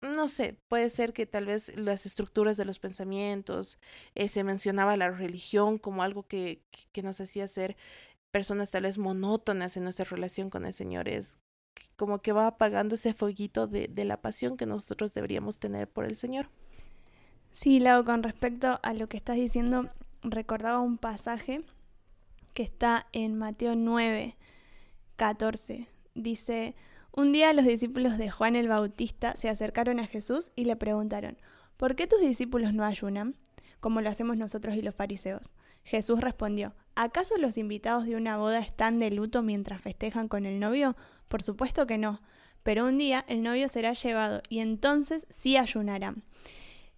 [0.02, 3.78] no sé, puede ser que tal vez las estructuras de los pensamientos,
[4.14, 7.76] eh, se mencionaba la religión como algo que, que nos hacía ser
[8.30, 11.38] personas tal vez monótonas en nuestra relación con el Señor, es
[11.96, 16.04] como que va apagando ese fueguito de, de la pasión que nosotros deberíamos tener por
[16.04, 16.48] el Señor.
[17.52, 19.90] Sí, Lau, con respecto a lo que estás diciendo,
[20.22, 21.62] recordaba un pasaje
[22.54, 24.36] que está en Mateo 9,
[25.16, 25.86] 14.
[26.14, 26.74] Dice,
[27.12, 31.38] un día los discípulos de Juan el Bautista se acercaron a Jesús y le preguntaron,
[31.76, 33.36] ¿por qué tus discípulos no ayunan?
[33.80, 35.54] como lo hacemos nosotros y los fariseos.
[35.82, 40.60] Jesús respondió, ¿acaso los invitados de una boda están de luto mientras festejan con el
[40.60, 40.96] novio?
[41.28, 42.20] Por supuesto que no,
[42.62, 46.22] pero un día el novio será llevado y entonces sí ayunarán.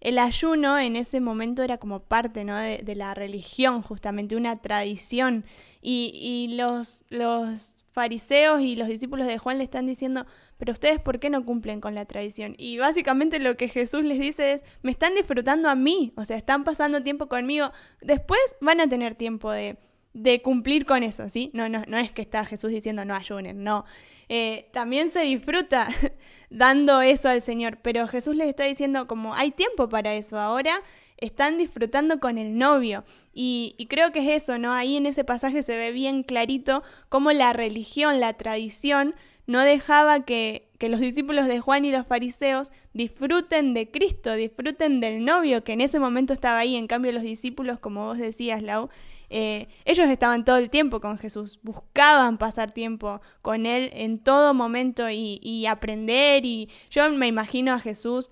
[0.01, 2.57] El ayuno en ese momento era como parte ¿no?
[2.57, 5.45] de, la religión, justamente una tradición,
[5.81, 10.25] y, y los, los fariseos y los discípulos de Juan le están diciendo,
[10.57, 12.55] pero ustedes ¿por qué no cumplen con la tradición?
[12.57, 16.35] Y básicamente lo que Jesús les dice es, me están disfrutando a mí, o sea,
[16.35, 19.77] están pasando tiempo conmigo, después van a tener tiempo de,
[20.13, 21.51] de cumplir con eso, ¿sí?
[21.53, 23.85] No, no, no es que está Jesús diciendo no ayunen, no.
[24.29, 25.87] Eh, también se disfruta
[26.49, 30.81] dando eso al Señor, pero Jesús les está diciendo como hay tiempo para eso, ahora
[31.23, 33.03] están disfrutando con el novio.
[33.33, 34.73] Y, creo que es eso, ¿no?
[34.73, 39.15] Ahí en ese pasaje se ve bien clarito cómo la religión, la tradición,
[39.47, 44.99] no dejaba que, que los discípulos de Juan y los fariseos disfruten de Cristo, disfruten
[44.99, 46.75] del novio que en ese momento estaba ahí.
[46.75, 48.89] En cambio, los discípulos, como vos decías, Lau,
[49.29, 54.53] eh, ellos estaban todo el tiempo con Jesús, buscaban pasar tiempo con Él en todo
[54.53, 56.45] momento y, y aprender.
[56.45, 58.29] Y yo me imagino a Jesús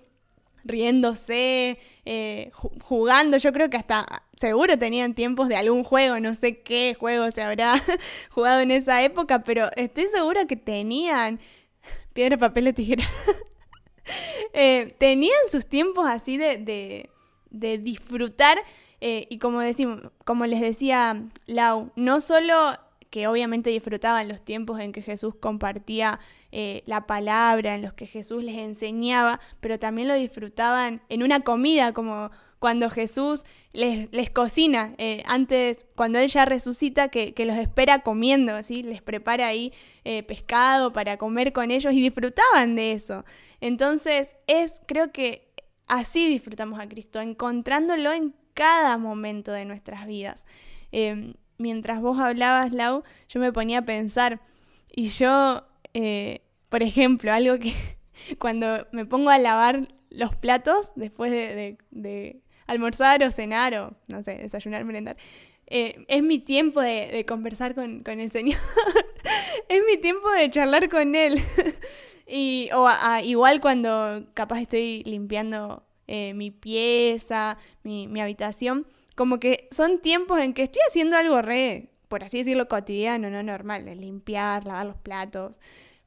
[0.64, 3.38] riéndose, eh, jugando.
[3.38, 4.06] Yo creo que hasta
[4.40, 7.82] seguro tenían tiempos de algún juego, no sé qué juego se habrá
[8.32, 11.40] jugado en esa época, pero estoy segura que tenían
[12.14, 13.04] piedra, papel o tijera.
[14.54, 17.10] eh, tenían sus tiempos así de, de,
[17.50, 18.58] de disfrutar
[19.02, 22.78] eh, y como, decimos, como les decía Lau, no solo
[23.10, 26.20] que obviamente disfrutaban los tiempos en que Jesús compartía
[26.52, 31.42] eh, la palabra, en los que Jesús les enseñaba, pero también lo disfrutaban en una
[31.42, 37.58] comida, como cuando Jesús les, cocina, eh, antes, cuando Él ya resucita, que, que, los
[37.58, 38.84] espera comiendo, ¿sí?
[38.84, 43.26] les prepara ahí eh, pescado para comer con ellos y disfrutaban de eso.
[43.62, 45.52] Entonces, es, creo que
[45.88, 50.46] así disfrutamos a Cristo, encontrándolo en cada momento de nuestras vidas.
[50.92, 54.40] Eh, mientras vos hablabas, Lau, yo me ponía a pensar
[54.88, 57.74] y yo, eh, por ejemplo, algo que
[58.40, 64.38] cuando me pongo a lavar los platos después de, almorzar o cenar o, no sé,
[64.38, 65.18] desayunar, merendar,
[65.68, 68.60] eh, es mi tiempo de, conversar con, con, el Señor,
[69.70, 71.42] es mi tiempo de charlar con Él.
[72.28, 72.90] y, o
[73.24, 80.40] igual cuando capaz estoy limpiando eh, mi pieza, mi, mi habitación, como que son tiempos
[80.40, 84.86] en que estoy haciendo algo re, por así decirlo, cotidiano, no normal, de limpiar, lavar
[84.86, 85.62] los platos.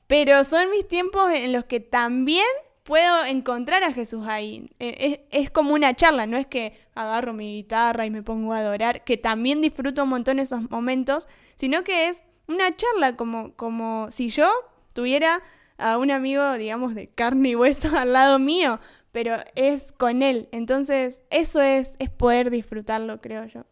[0.07, 2.45] Pero son mis tiempos en los que también
[2.83, 4.69] puedo encontrar a Jesús ahí.
[4.79, 8.59] Es, es, como una charla, no es que agarro mi guitarra y me pongo a
[8.59, 14.11] adorar, que también disfruto un montón esos momentos, sino que es una charla como, como
[14.11, 14.53] si yo
[14.93, 15.43] tuviera
[15.79, 18.79] a un amigo, digamos, de carne y hueso al lado mío,
[19.11, 20.51] pero es con él.
[20.53, 23.65] Entonces, eso es, es poder disfrutarlo, creo yo.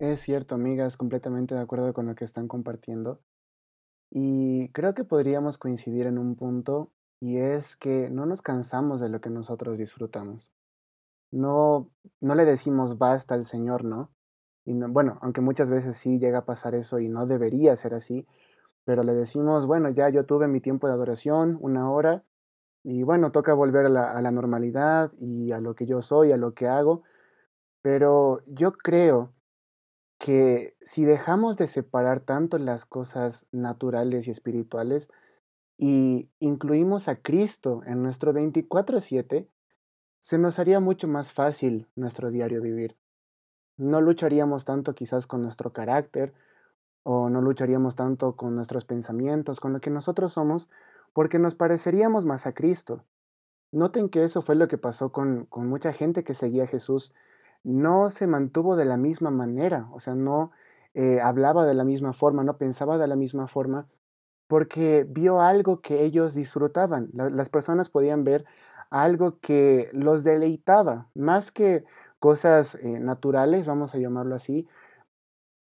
[0.00, 3.20] Es cierto, amigas, completamente de acuerdo con lo que están compartiendo.
[4.10, 9.10] Y creo que podríamos coincidir en un punto, y es que no nos cansamos de
[9.10, 10.54] lo que nosotros disfrutamos.
[11.30, 11.90] No,
[12.22, 14.10] no le decimos basta al Señor, ¿no?
[14.64, 17.92] Y no, bueno, aunque muchas veces sí llega a pasar eso y no debería ser
[17.92, 18.26] así,
[18.84, 22.24] pero le decimos, bueno, ya yo tuve mi tiempo de adoración, una hora,
[22.82, 26.32] y bueno, toca volver a la, a la normalidad y a lo que yo soy,
[26.32, 27.02] a lo que hago,
[27.82, 29.34] pero yo creo
[30.20, 35.10] que si dejamos de separar tanto las cosas naturales y espirituales
[35.78, 39.48] y incluimos a Cristo en nuestro 24/7,
[40.18, 42.98] se nos haría mucho más fácil nuestro diario vivir.
[43.78, 46.34] No lucharíamos tanto quizás con nuestro carácter
[47.02, 50.68] o no lucharíamos tanto con nuestros pensamientos, con lo que nosotros somos,
[51.14, 53.06] porque nos pareceríamos más a Cristo.
[53.72, 57.14] Noten que eso fue lo que pasó con, con mucha gente que seguía a Jesús
[57.62, 60.52] no se mantuvo de la misma manera, o sea, no
[60.94, 63.86] eh, hablaba de la misma forma, no pensaba de la misma forma,
[64.46, 67.10] porque vio algo que ellos disfrutaban.
[67.12, 68.44] las personas podían ver
[68.90, 71.84] algo que los deleitaba, más que
[72.18, 74.66] cosas eh, naturales, vamos a llamarlo así,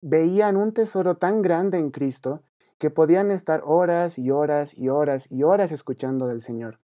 [0.02, 2.42] veían un tesoro tan grande en Cristo
[2.78, 6.80] que podían estar horas y horas y horas y horas escuchando del Señor.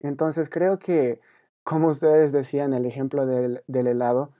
[0.00, 1.20] Entonces creo que
[1.64, 4.32] como ustedes decían, el ejemplo del, helado,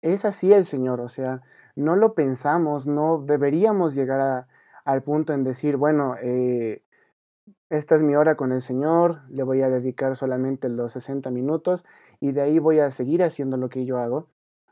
[0.00, 1.42] es así el Señor, o sea,
[1.76, 4.46] no lo pensamos, no deberíamos llegar
[4.84, 6.82] al punto en decir, bueno, eh,
[7.70, 11.84] esta es mi hora con el Señor, le voy a dedicar solamente los 60 minutos
[12.20, 14.28] y de ahí voy a seguir haciendo lo que yo hago,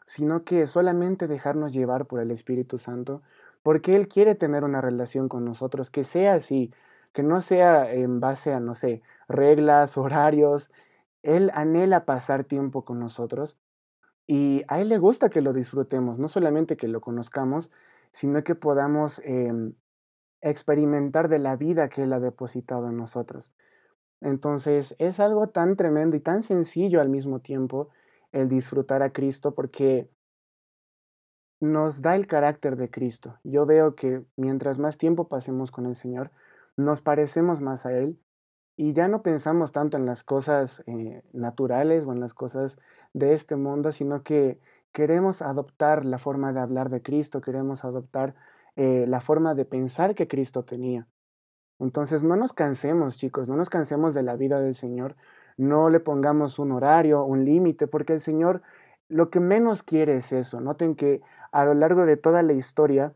[0.06, 3.22] sino que solamente dejarnos llevar por el Espíritu Santo,
[3.62, 6.72] porque Él quiere tener una relación con nosotros, que sea así,
[7.12, 10.70] que no sea en base a, no sé, reglas, horarios,
[11.22, 13.58] él anhela pasar tiempo con nosotros
[14.26, 17.70] y a Él le gusta que lo disfrutemos, no solamente que lo conozcamos,
[18.12, 19.74] sino que podamos em,
[20.40, 23.52] experimentar de la vida que Él ha depositado en nosotros.
[24.20, 27.88] Entonces es algo tan tremendo y tan sencillo al mismo tiempo
[28.30, 30.08] el disfrutar a Cristo porque
[31.58, 33.38] nos da el carácter de Cristo.
[33.42, 36.30] Yo veo que mientras más tiempo pasemos con el Señor,
[36.76, 38.18] nos parecemos más a Él
[38.80, 42.78] y ya no pensamos tanto en las cosas eh, naturales o en las cosas
[43.12, 44.58] de este mundo, sino que
[44.90, 48.34] queremos adoptar la forma de hablar de Cristo, queremos adoptar
[48.76, 51.06] eh, la forma de pensar que Cristo tenía.
[51.78, 55.14] Entonces no nos cansemos, chicos, no nos cansemos de la vida del Señor,
[55.58, 58.62] no le pongamos un horario, un límite, porque el Señor
[59.08, 60.58] lo que menos quiere es eso.
[60.62, 61.20] Noten que
[61.52, 63.12] a lo largo de toda la historia,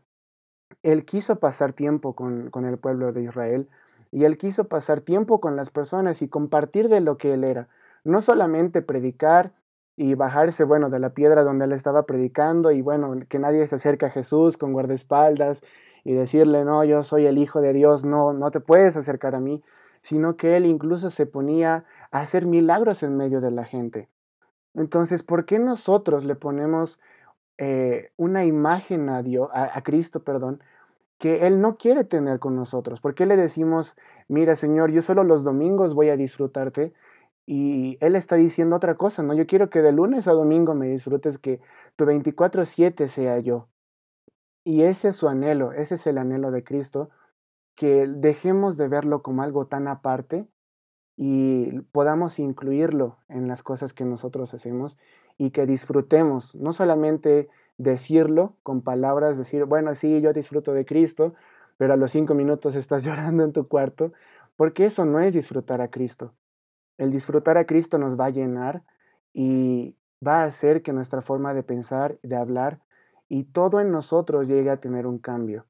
[0.83, 3.67] Él quiso pasar tiempo con, con el pueblo de Israel,
[4.15, 7.67] y él quiso pasar tiempo con las personas y compartir de lo que él era.
[8.05, 9.51] No solamente predicar
[9.97, 13.75] y bajarse, bueno, de la piedra donde él estaba predicando y bueno, que nadie se
[13.75, 15.63] acerque a Jesús con guardaespaldas
[16.05, 19.41] y decirle, no, yo soy el Hijo de Dios, no, no te puedes acercar a
[19.41, 19.61] mí,
[19.99, 24.07] sino que él incluso se ponía a hacer milagros en medio de la gente.
[24.75, 27.01] Entonces, ¿por qué nosotros le ponemos
[27.57, 30.61] eh, una imagen a Dios, a Cristo, perdón,
[31.17, 33.01] que Él no quiere tener con nosotros.
[33.01, 33.95] ¿Por qué le decimos,
[34.27, 36.93] mira Señor, yo solo los domingos voy a disfrutarte?
[37.45, 39.33] Y Él está diciendo otra cosa, ¿no?
[39.33, 41.61] Yo quiero que de lunes a domingo me disfrutes, que
[41.95, 43.69] tu 24/7 sea yo.
[44.63, 47.09] Y ese es su anhelo, ese es el anhelo de Cristo,
[47.75, 50.47] que dejemos de verlo como algo tan aparte
[51.15, 54.97] y podamos incluirlo en las cosas que nosotros hacemos
[55.37, 61.33] y que disfrutemos, no solamente decirlo con palabras, decir, bueno, sí, yo disfruto de Cristo,
[61.77, 64.13] pero a los cinco minutos estás llorando en tu cuarto,
[64.55, 66.33] porque eso no es disfrutar a Cristo.
[66.97, 68.83] El disfrutar a Cristo nos va a llenar
[69.33, 72.79] y va a hacer que nuestra forma de pensar, de hablar
[73.27, 75.65] y todo en nosotros llegue a tener un cambio.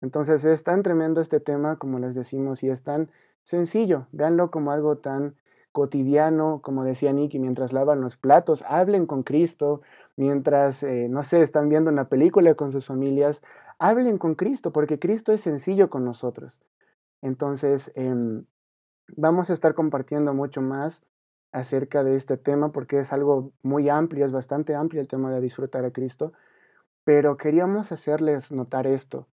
[0.00, 3.10] Entonces es tan tremendo este tema, como les decimos, y es tan
[3.42, 4.06] sencillo.
[4.12, 5.36] Véanlo como algo tan
[5.72, 9.82] cotidiano, como decía Nicky, mientras lavan los platos, hablen con Cristo,
[10.16, 13.42] mientras, eh, no sé, están viendo una película con sus familias,
[13.78, 16.60] hablen con Cristo, porque Cristo es sencillo con nosotros.
[17.22, 18.44] Entonces, em,
[19.16, 21.02] vamos a estar compartiendo mucho más
[21.52, 25.40] acerca de este tema, porque es algo muy amplio, es bastante amplio el tema de
[25.40, 26.32] disfrutar a Cristo,
[27.04, 29.26] pero queríamos hacerles notar esto,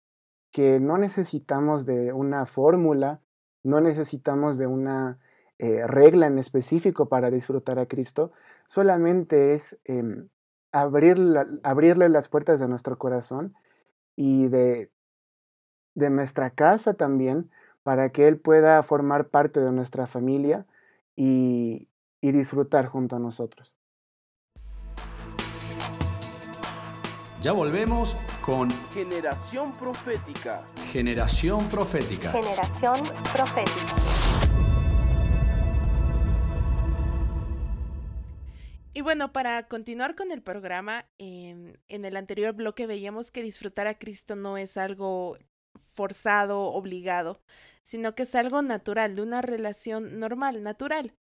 [0.51, 3.21] que no necesitamos de una fórmula,
[3.63, 5.19] no necesitamos de una
[5.59, 8.31] eh, regla en específico para disfrutar a Cristo,
[8.67, 10.29] solamente es em,
[10.71, 11.17] abrir
[11.63, 13.55] abrirle las puertas de nuestro corazón
[14.15, 14.91] y de,
[15.95, 17.49] de nuestra casa también
[17.83, 20.65] para que Él pueda formar parte de nuestra familia
[21.15, 21.87] y,
[22.21, 23.77] y disfrutar junto a nosotros.
[27.41, 30.63] Ya volvemos con Generación Profética.
[30.91, 32.31] Generación Profética.
[32.31, 32.95] Generación
[33.31, 34.06] Profética.
[38.97, 43.85] Y bueno, para continuar con el programa, em, en el anterior bloque veíamos que disfrutar
[43.85, 45.37] a Cristo no es algo
[45.75, 47.39] forzado, obligado,
[47.83, 51.13] sino que es algo natural, de una relación normal, natural.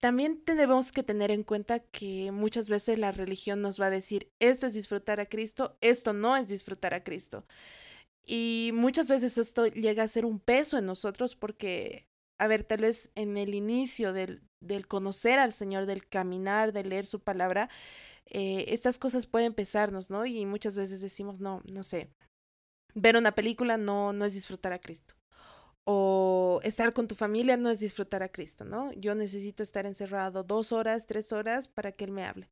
[0.00, 4.30] también tenemos que tener en cuenta que muchas veces la religión nos va a decir,
[4.40, 7.46] esto es disfrutar a Cristo, esto no es disfrutar a Cristo.
[8.26, 12.06] Y muchas veces esto llega a ser un peso en nosotros porque,
[12.38, 16.84] a ver, tal vez en el inicio del, del conocer al Señor, del caminar, de
[16.84, 17.68] leer su palabra,
[18.26, 20.26] eh, estas cosas pueden pesarnos, ¿no?
[20.26, 22.10] Y muchas veces decimos, no, no sé,
[22.94, 25.14] ver una película no, no es disfrutar a Cristo.
[25.86, 28.92] O estar con tu familia no es disfrutar a Cristo, ¿no?
[28.94, 32.48] Yo necesito estar encerrado dos horas, tres horas para que Él me hable.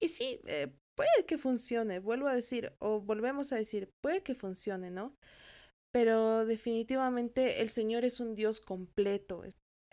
[0.00, 4.34] Y sí, eh, puede que funcione, vuelvo a decir, o volvemos a decir, puede que
[4.34, 5.16] funcione, ¿no?
[5.92, 9.44] Pero definitivamente el Señor es un Dios completo,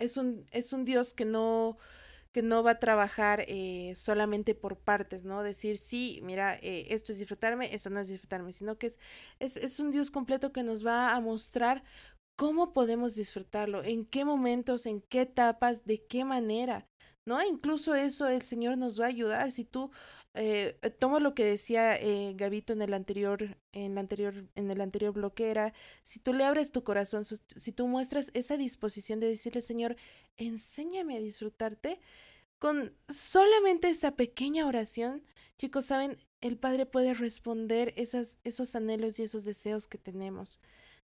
[0.01, 1.77] es un, es un Dios que no,
[2.31, 5.43] que no va a trabajar eh, solamente por partes, ¿no?
[5.43, 8.99] Decir, sí, mira, eh, esto es disfrutarme, esto no es disfrutarme, sino que es,
[9.39, 11.83] es, es un Dios completo que nos va a mostrar
[12.35, 16.87] cómo podemos disfrutarlo, en qué momentos, en qué etapas, de qué manera,
[17.25, 17.43] ¿no?
[17.43, 19.51] Incluso eso el Señor nos va a ayudar.
[19.51, 19.91] Si tú
[20.33, 24.81] eh, tomo lo que decía eh, Gabito en el anterior, en el anterior, en el
[24.81, 29.27] anterior bloque era, si tú le abres tu corazón, si tú muestras esa disposición de
[29.27, 29.97] decirle, Señor,
[30.37, 31.99] enséñame a disfrutarte,
[32.59, 35.23] con solamente esa pequeña oración,
[35.57, 40.59] chicos, saben, el Padre puede responder esas, esos anhelos y esos deseos que tenemos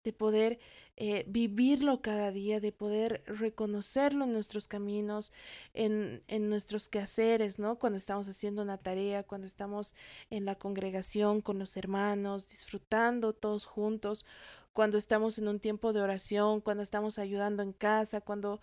[0.04, 0.58] de poder
[0.96, 5.32] eh, vivirlo cada día, de poder reconocerlo en nuestros caminos,
[5.74, 7.78] en, en, nuestros quehaceres, ¿no?
[7.78, 9.94] Cuando estamos haciendo una tarea, cuando estamos
[10.30, 14.26] en la congregación con los hermanos, disfrutando todos juntos,
[14.72, 18.60] cuando estamos en un tiempo de oración, cuando estamos ayudando en casa, cuando,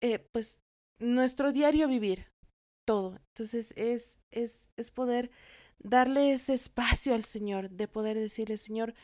[0.00, 0.58] eh, pues,
[0.98, 2.26] nuestro diario vivir,
[2.84, 3.18] todo.
[3.28, 5.30] Entonces es, es, es poder
[5.78, 8.94] darle ese espacio al Señor, de poder decirle, Señor,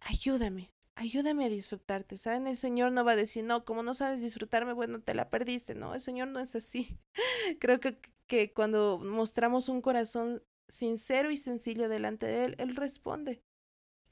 [0.00, 2.18] ayúdame, ayúdame a disfrutarte.
[2.18, 2.46] ¿Saben?
[2.46, 5.74] El Señor no va a decir, no, como no sabes disfrutarme, bueno, te la perdiste,
[5.74, 5.94] ¿no?
[5.94, 6.98] El Señor no es así.
[7.60, 13.42] Creo que, que cuando mostramos un corazón sincero y sencillo delante de Él, Él responde.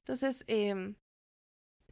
[0.01, 0.95] Entonces, eh,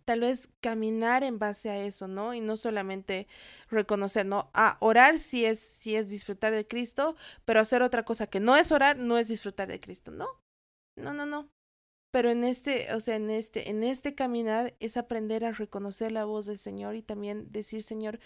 [0.04, 2.32] tal vez caminar en base a eso, ¿no?
[2.34, 3.26] Y no solamente
[3.70, 4.50] reconocer, ¿no?
[4.54, 8.56] A orar sí es, sí es disfrutar de Cristo, pero hacer otra cosa que no
[8.56, 10.28] es orar no es disfrutar de Cristo, ¿no?
[10.96, 11.50] No, no, no.
[12.16, 16.24] Pero en este, o sea, en este, en este caminar es aprender a reconocer la
[16.24, 18.20] voz del Señor y también decir, Señor,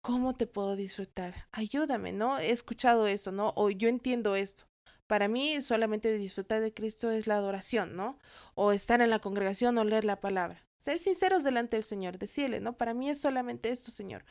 [0.00, 1.46] ¿cómo te puedo disfrutar?
[1.52, 2.40] Ayúdame, ¿no?
[2.40, 3.52] He escuchado eso, ¿no?
[3.54, 4.64] O yo entiendo esto.
[5.06, 8.18] Para mí solamente disfrutar de Cristo es la adoración, ¿no?
[8.56, 10.66] O estar en la congregación o leer la palabra.
[10.76, 12.76] Ser sinceros delante del Señor, decirle, ¿no?
[12.76, 14.24] Para mí es solamente esto, Señor.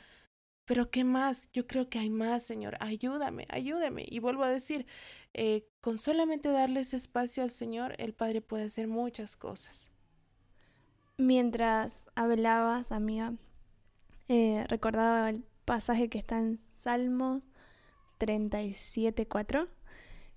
[0.72, 1.50] Pero ¿qué más?
[1.52, 2.78] Yo creo que hay más, Señor.
[2.80, 4.06] Ayúdame, ayúdame.
[4.08, 4.86] Y vuelvo a decir,
[5.34, 9.92] eh, con solamente darles espacio al Señor, el Padre puede hacer muchas cosas.
[11.18, 13.34] Mientras hablabas, amiga,
[14.30, 17.44] eh, recordaba el pasaje que está en Salmos
[18.18, 19.68] 37.4,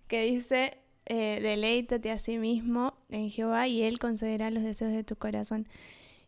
[0.08, 5.04] que dice, eh, deleítate a sí mismo en Jehová y Él concederá los deseos de
[5.04, 5.68] tu corazón.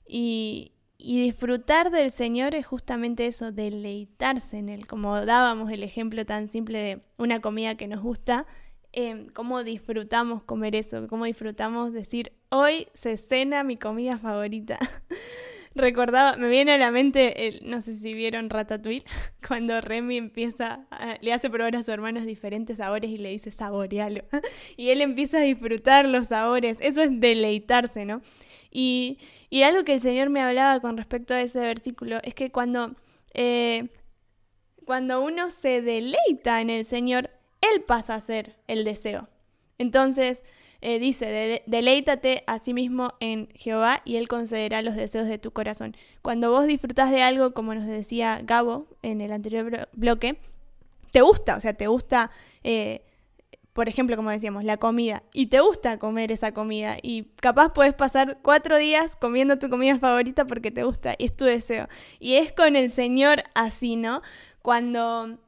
[0.06, 4.86] Y, y disfrutar del Señor es justamente eso, deleitarse en Él.
[4.86, 8.46] Como dábamos el ejemplo tan simple de una comida que nos gusta,
[8.92, 14.78] eh, cómo disfrutamos comer eso, cómo disfrutamos decir, hoy se cena mi comida favorita.
[15.74, 19.04] Recordaba, me viene a la mente, no sé si vieron Ratatouille,
[19.46, 20.86] cuando Remy empieza,
[21.20, 24.24] le hace probar a sus hermanos diferentes sabores y le dice saborealo.
[24.78, 28.22] y él empieza a disfrutar los sabores, eso es deleitarse, ¿no?
[28.70, 29.18] Y,
[29.50, 32.94] y algo que el Señor me hablaba con respecto a ese versículo es que cuando,
[33.34, 33.88] eh,
[34.84, 39.28] cuando uno se deleita en el Señor, Él pasa a ser el deseo.
[39.78, 40.42] Entonces,
[40.82, 45.50] eh, dice, deleítate a sí mismo en Jehová y Él concederá los deseos de tu
[45.50, 45.96] corazón.
[46.22, 50.38] Cuando vos disfrutas de algo, como nos decía Gabo en el anterior bloque,
[51.12, 52.30] te gusta, o sea, te gusta
[52.62, 53.05] eh,
[53.76, 57.92] por ejemplo, como decíamos, la comida, y te gusta comer esa comida, y capaz puedes
[57.92, 61.86] pasar cuatro días comiendo tu comida favorita porque te gusta, y es tu deseo.
[62.18, 64.22] Y es con el Señor así, ¿no?
[64.62, 65.38] Cuando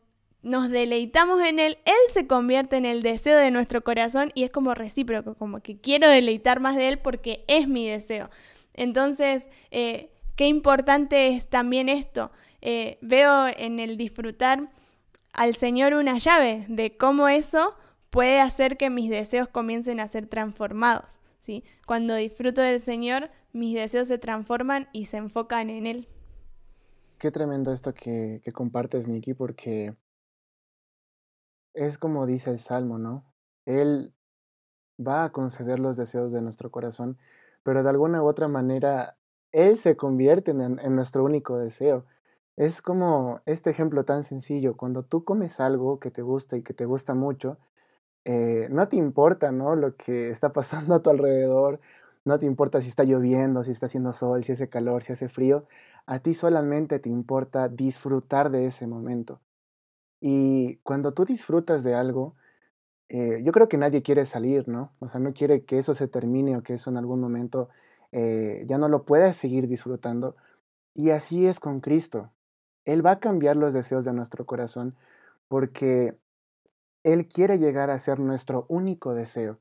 [0.42, 4.50] nos deleitamos en Él, Él se convierte en el deseo de nuestro corazón y es
[4.50, 8.28] como recíproco, como que quiero deleitar más de Él porque es mi deseo.
[8.74, 12.30] Entonces, eh, qué importante es también esto.
[12.60, 14.68] Eh, veo en el disfrutar
[15.32, 17.74] al Señor una llave de cómo eso
[18.10, 21.20] puede hacer que mis deseos comiencen a ser transformados.
[21.40, 21.64] ¿sí?
[21.86, 26.08] Cuando disfruto del Señor, mis deseos se transforman y se enfocan en Él.
[27.18, 29.96] Qué tremendo esto que, que compartes, Nikki, porque
[31.74, 33.24] es como dice el Salmo, ¿no?
[33.66, 34.14] Él
[35.04, 37.18] va a conceder los deseos de nuestro corazón,
[37.62, 39.16] pero de alguna u otra manera
[39.52, 42.04] Él se convierte en, en nuestro único deseo.
[42.56, 46.74] Es como este ejemplo tan sencillo, cuando tú comes algo que te gusta y que
[46.74, 47.58] te gusta mucho,
[48.24, 49.76] eh, no te importa, ¿no?
[49.76, 51.80] Lo que está pasando a tu alrededor,
[52.24, 55.28] no te importa si está lloviendo, si está haciendo sol, si hace calor, si hace
[55.28, 55.66] frío,
[56.06, 59.40] a ti solamente te importa disfrutar de ese momento.
[60.20, 62.34] Y cuando tú disfrutas de algo,
[63.08, 64.92] eh, yo creo que nadie quiere salir, ¿no?
[65.00, 67.68] O sea, no quiere que eso se termine o que eso en algún momento
[68.12, 70.36] eh, ya no lo puedas seguir disfrutando.
[70.94, 72.32] Y así es con Cristo.
[72.84, 74.96] Él va a cambiar los deseos de nuestro corazón
[75.48, 76.16] porque
[77.02, 79.58] Él quiere llegar a ser nuestro único deseo.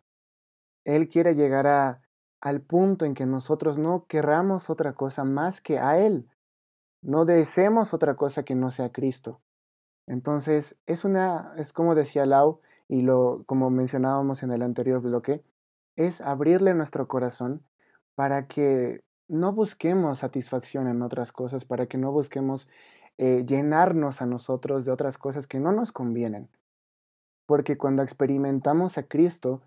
[0.85, 2.01] Él quiere llegar a,
[2.41, 6.29] al punto en que nosotros no querramos otra cosa más que a Él.
[7.01, 9.41] No deseemos otra cosa que no sea Cristo.
[10.07, 15.43] Entonces, es una, es como decía Lau, y lo, como mencionábamos en el anterior bloque,
[15.95, 17.63] es abrirle nuestro corazón
[18.15, 22.69] para que no busquemos satisfacción en otras cosas, para que no busquemos
[23.17, 26.49] eh, llenarnos a nosotros de otras cosas que no nos convienen.
[27.47, 29.63] Porque cuando experimentamos a Cristo,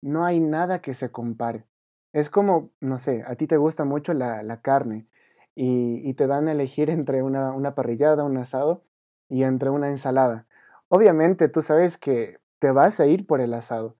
[0.00, 1.66] no hay nada que se compare.
[2.14, 5.06] Es como, no sé, a ti te gusta mucho la, la carne
[5.54, 8.82] y, y, te dan a elegir entre una, una parrillada, un asado
[9.28, 10.46] y entre una ensalada.
[10.88, 13.96] Obviamente tú sabes que te vas a ir por el asado.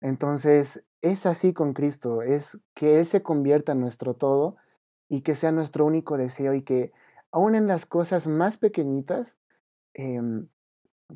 [0.00, 4.56] Entonces, es así con Cristo, es que Él se convierta en nuestro todo
[5.08, 6.92] y que sea nuestro único deseo y que
[7.32, 9.36] aún en las cosas más pequeñitas
[9.94, 10.20] eh,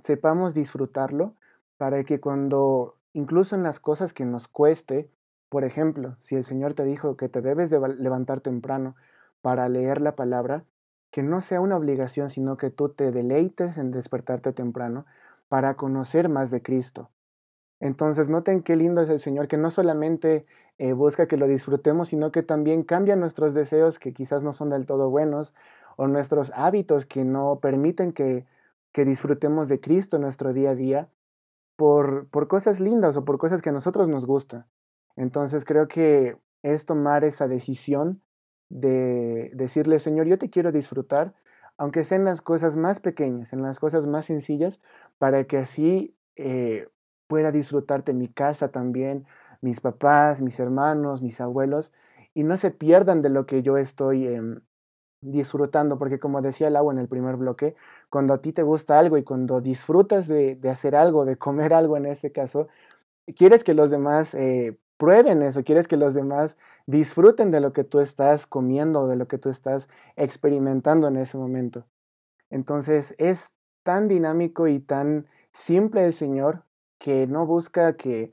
[0.01, 1.37] sepamos disfrutarlo
[1.77, 5.11] para que cuando, incluso en las cosas que nos cueste,
[5.49, 8.97] por ejemplo, si el Señor te dijo que te debes de levantar temprano
[9.41, 10.65] para leer la palabra,
[11.11, 15.07] que no sea una obligación, sino que tú te deleites en despertarte temprano
[15.49, 17.11] para conocer más de Cristo.
[17.79, 20.47] Entonces, noten qué lindo es el Señor, que no solamente
[20.79, 24.71] eh, busca que lo disfrutemos, sino que también cambia nuestros deseos que quizás no son
[24.71, 25.55] del todo buenos,
[25.97, 28.47] o nuestros hábitos que no permiten que,
[28.91, 31.09] que disfrutemos de Cristo en nuestro día a día,
[31.77, 34.67] por, por cosas lindas o por cosas que a nosotros nos gustan.
[35.17, 38.23] Entonces, creo que es tomar esa decisión
[38.69, 41.35] de decirle, Señor, yo te quiero disfrutar,
[41.77, 44.81] aunque sean las cosas más pequeñas, en las cosas más sencillas,
[45.19, 46.89] para que así eh,
[47.27, 49.27] pueda disfrutarte mi casa también,
[49.61, 51.93] mis papás, mis hermanos, mis abuelos,
[52.35, 54.41] y no se pierdan de lo que yo estoy eh,
[55.25, 57.75] disfrutando, porque como decía el agua en el primer bloque,
[58.11, 61.75] cuando a ti te gusta algo y cuando disfrutas de, de hacer algo, de comer
[61.75, 62.69] algo en este caso,
[63.37, 66.57] quieres que los demás eh, prueben eso, quieres que los demás
[66.87, 71.39] disfruten de lo que tú estás comiendo, de lo que tú estás experimentando en ese
[71.39, 71.85] momento.
[72.51, 76.63] Entonces es tan dinámico y tan simple el Señor
[76.99, 78.33] que no busca que,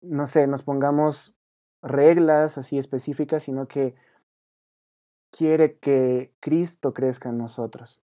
[0.00, 1.34] no sé, nos pongamos
[1.82, 3.94] reglas así específicas, sino que
[5.30, 8.02] quiere que Cristo crezca en nosotros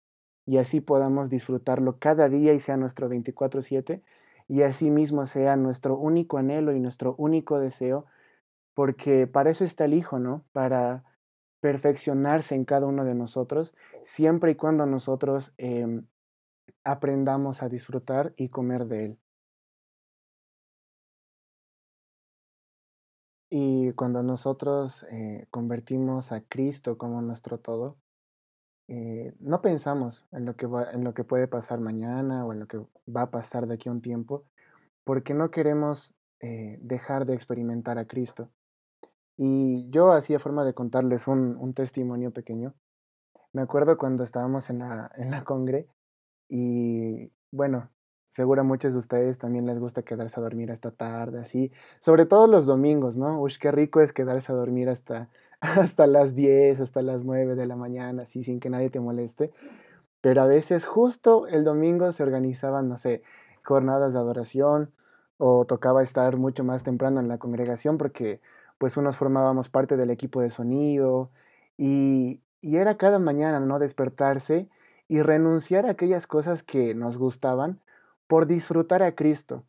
[0.46, 4.02] y así podamos disfrutarlo cada día y sea nuestro 24/7
[4.48, 8.06] y así mismo sea nuestro único anhelo y nuestro único deseo,
[8.74, 10.44] porque para eso está el Hijo, ¿no?
[10.52, 11.04] Para
[11.60, 16.02] perfeccionarse en cada uno de nosotros, siempre y cuando nosotros eh,
[16.82, 19.18] aprendamos a disfrutar y comer de Él.
[23.50, 27.96] Y cuando nosotros eh, convertimos a Cristo como nuestro todo,
[28.86, 32.68] eh, no pensamos en lo, que en lo que puede pasar mañana o en lo
[32.68, 32.78] que
[33.08, 34.44] va a pasar de aquí a un tiempo,
[35.04, 38.50] porque no queremos eh, dejar de experimentar a Cristo.
[39.36, 42.74] Y yo hacía forma de contarles un, un, testimonio pequeño.
[43.52, 45.88] Me acuerdo cuando estábamos en la, en la congre
[46.48, 47.90] y bueno,
[48.30, 52.26] seguro a muchos de ustedes también les gusta quedarse a dormir hasta tarde, así, sobre
[52.26, 53.40] todo los domingos, ¿no?
[53.40, 55.28] Uy, qué rico es quedarse a dormir hasta,
[55.60, 59.52] hasta las 10, hasta las 9 de la mañana, así sin que nadie te moleste.
[60.20, 63.22] Pero a veces justo el domingo se organizaban, no sé,
[63.64, 64.92] jornadas de adoración
[65.38, 68.40] o tocaba estar mucho más temprano en la congregación porque
[68.78, 71.30] pues unos formábamos parte del equipo de sonido
[71.78, 73.78] y, y era cada mañana, ¿no?
[73.78, 74.68] Despertarse
[75.08, 77.80] y renunciar a aquellas cosas que nos gustaban
[78.30, 79.64] por disfrutar a Cristo.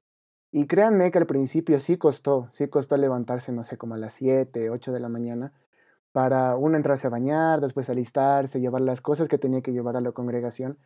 [0.51, 4.13] Y créanme que al principio sí costó, sí costó levantarse, no sé, como a las
[4.13, 5.51] 7, 8 de la mañana,
[6.11, 10.01] para uno entrarse a bañar, después alistarse, llevar las cosas que tenía que llevar a
[10.01, 10.77] la congregación.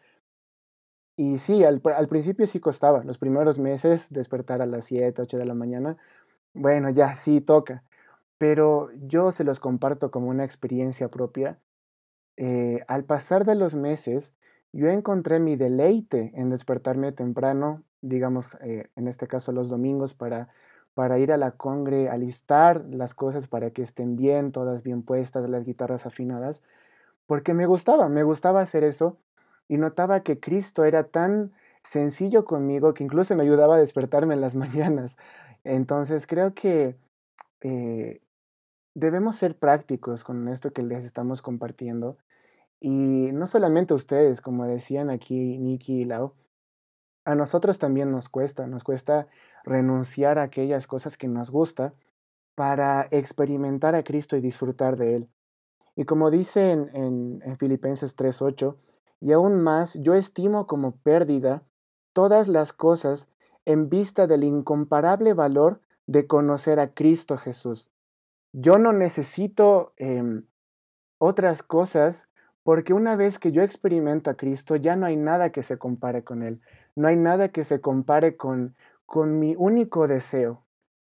[1.17, 5.37] Y sí, al, al principio sí costaba, los primeros meses despertar a las 7, 8
[5.37, 5.97] de la mañana,
[6.53, 7.83] bueno, ya sí toca,
[8.37, 11.59] pero yo se los comparto como una experiencia propia.
[12.37, 14.33] Eh, al pasar de los meses,
[14.75, 20.49] yo encontré mi deleite en despertarme temprano, digamos, eh, en este caso los domingos, para
[20.95, 25.47] para ir a la congre, alistar las cosas para que estén bien, todas bien puestas,
[25.49, 26.63] las guitarras afinadas,
[27.27, 29.17] porque me gustaba, me gustaba hacer eso
[29.67, 31.51] y notaba que Cristo era tan
[31.83, 35.17] sencillo conmigo que incluso me ayudaba a despertarme en las mañanas.
[35.65, 36.95] Entonces creo que
[37.61, 38.21] eh,
[38.93, 42.17] debemos ser prácticos con esto que les estamos compartiendo.
[42.87, 46.33] Y no solamente ustedes, como decían aquí Nikki y Lau,
[47.23, 49.27] a nosotros también nos cuesta, nos cuesta
[49.63, 51.95] renunciar a aquellas cosas que nos gusta
[52.53, 55.29] para experimentar a Cristo y disfrutar de Él.
[55.95, 58.75] Y como dice en, en, en Filipenses 3.8,
[59.19, 61.63] y aún más yo estimo como pérdida
[62.13, 63.29] todas las cosas
[63.65, 67.89] en vista del incomparable valor de conocer a Cristo Jesús.
[68.53, 70.43] Yo no necesito eh,
[71.17, 72.29] otras cosas
[72.65, 76.23] porque una vez que yo experimento a Cristo ya no hay nada que se compare
[76.23, 76.61] con Él.
[76.95, 80.63] No hay nada que se compare con, con mi único deseo.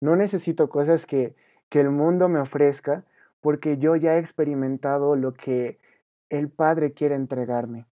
[0.01, 1.35] No necesito cosas que,
[1.69, 3.03] que el mundo me ofrezca
[3.39, 5.77] porque yo ya he experimentado lo que
[6.29, 7.85] el Padre quiere entregarme.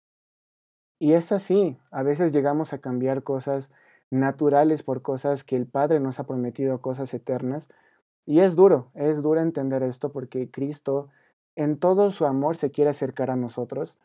[1.00, 3.72] Y es así, a veces llegamos a cambiar cosas
[4.08, 7.68] naturales por cosas que el Padre nos ha prometido, cosas eternas.
[8.24, 11.08] Y es duro, es duro entender esto porque Cristo
[11.58, 13.98] en todo su amor se quiere acercar a nosotros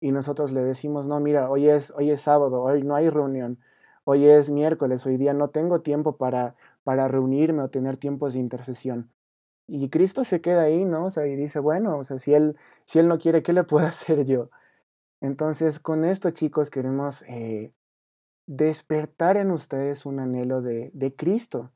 [0.00, 3.58] y nosotros le decimos, no, mira, hoy es, hoy es sábado, hoy no hay reunión,
[4.04, 8.40] hoy es miércoles, hoy día no tengo tiempo para, para reunirme o tener tiempos de
[8.40, 9.10] intercesión.
[9.66, 11.06] Y Cristo se queda ahí, ¿no?
[11.06, 13.64] O sea, y dice, bueno, o sea, si Él, si él no quiere, ¿qué le
[13.64, 14.50] puedo hacer yo?
[15.22, 17.72] Entonces, con esto, chicos, queremos eh,
[18.46, 21.70] despertar en ustedes un anhelo de, de, Cristo,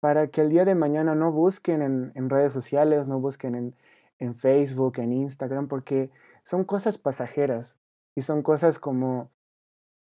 [0.00, 3.76] para que el día de mañana no busquen en, en redes sociales, no busquen en,
[4.20, 6.10] en, Facebook, en Instagram, porque
[6.42, 7.76] son cosas pasajeras
[8.14, 9.30] y son cosas como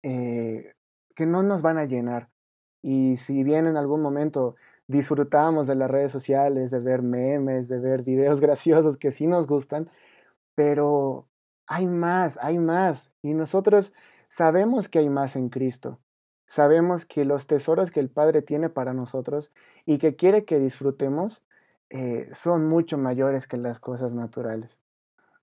[0.03, 0.74] eh,
[1.14, 2.28] que no nos van a llenar.
[2.82, 4.57] Y si bien en algún momento
[4.88, 9.46] disfrutamos de las redes sociales, de ver memes, de ver videos graciosos que sí nos
[9.46, 9.88] gustan,
[10.55, 11.28] pero
[11.66, 13.12] hay más, hay más.
[13.22, 13.92] Y nosotros
[14.28, 16.01] sabemos que hay más en Cristo.
[16.46, 19.53] Sabemos que los tesoros que el Padre tiene para nosotros
[19.86, 21.44] y que quiere que disfrutemos
[21.91, 24.80] eh, son mucho mayores que las cosas naturales.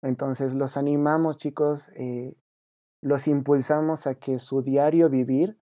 [0.01, 2.35] Entonces los animamos chicos, eh,
[3.01, 5.57] los impulsamos a que su diario vivir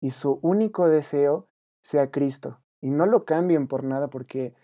[0.00, 1.48] y su único deseo
[1.80, 2.60] sea Cristo.
[2.80, 4.54] Y no lo cambien por nada porque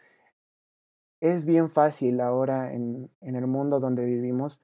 [1.21, 4.63] es bien fácil ahora en, en el mundo donde vivimos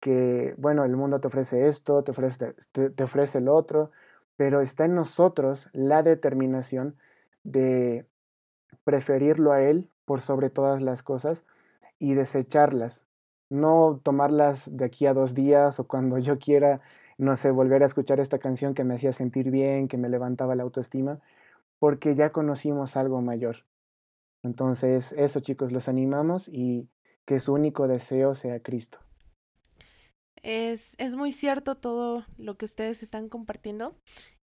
[0.00, 3.90] que, bueno, el mundo te ofrece esto, te ofrece, te, te ofrece el otro,
[4.36, 6.96] pero está en nosotros la determinación
[7.44, 8.06] de
[8.84, 11.44] preferirlo a Él por sobre todas las cosas
[11.98, 13.06] y desecharlas,
[13.50, 16.80] no tomarlas de aquí a dos días o cuando yo quiera,
[17.18, 20.54] no sé, volver a escuchar esta canción que me hacía sentir bien, que me levantaba
[20.54, 21.20] la autoestima,
[21.78, 23.64] porque ya conocimos algo mayor.
[24.42, 26.88] Entonces, eso chicos, los animamos y
[27.26, 28.98] que su único deseo sea Cristo.
[30.42, 33.96] Es, es, muy cierto todo lo que ustedes están compartiendo.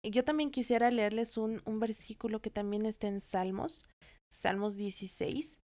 [0.05, 3.85] Y yo también quisiera leerles un, un versículo que también está en Salmos,
[4.31, 5.59] Salmos 16,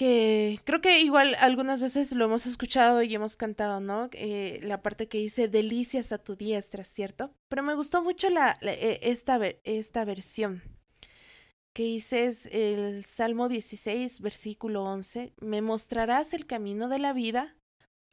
[0.00, 4.08] que creo que igual algunas veces lo hemos escuchado y hemos cantado, ¿no?
[4.12, 7.34] Eh, la parte que dice delicias a tu diestra, ¿cierto?
[7.48, 10.62] Pero me gustó mucho la, e, esta, esta versión
[11.74, 17.56] que dice es el Salmo 16, versículo 11, me mostrarás el camino de la vida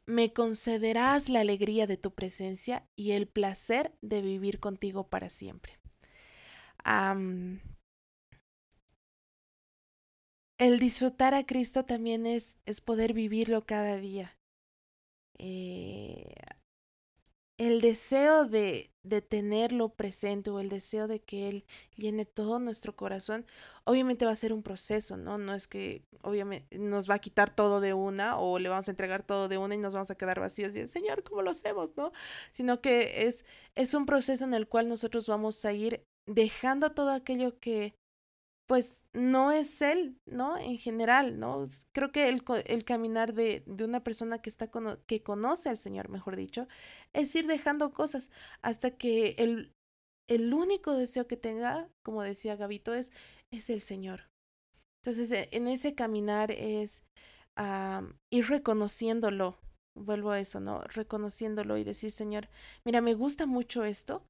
[0.08, 5.78] me concederás la alegría de tu presencia y el placer de vivir contigo para siempre.
[10.58, 14.38] El disfrutar a Cristo también es, es poder vivirlo cada día.
[15.38, 16.34] Eh,
[17.58, 21.64] el deseo de, de tenerlo presente o el deseo de que Él
[21.96, 23.46] llene todo nuestro corazón,
[23.84, 25.38] obviamente va a ser un proceso, ¿no?
[25.38, 28.90] No es que obviamente nos va a quitar todo de una o le vamos a
[28.90, 31.96] entregar todo de una y nos vamos a quedar vacíos y Señor, ¿cómo lo hacemos,
[31.96, 32.12] no?
[32.50, 33.44] Sino que es,
[33.74, 37.94] es un proceso en el cual nosotros vamos a ir dejando todo aquello que
[38.68, 40.58] pues no es él, ¿no?
[40.58, 41.64] En general, ¿no?
[41.92, 44.70] Creo que el, el caminar de, de, una persona que, está
[45.06, 46.68] que conoce al Señor, mejor dicho,
[47.14, 49.72] es ir dejando cosas hasta que el,
[50.28, 53.10] el único deseo que tenga, como decía Gabito, es,
[53.50, 54.28] es el Señor.
[55.02, 57.02] Entonces, e, en ese caminar es
[57.58, 59.58] uh, ir reconociéndolo,
[59.96, 60.82] vuelvo a eso, ¿no?
[60.82, 62.50] Reconociéndolo y decir, Señor,
[62.84, 64.26] mira, me gusta mucho esto,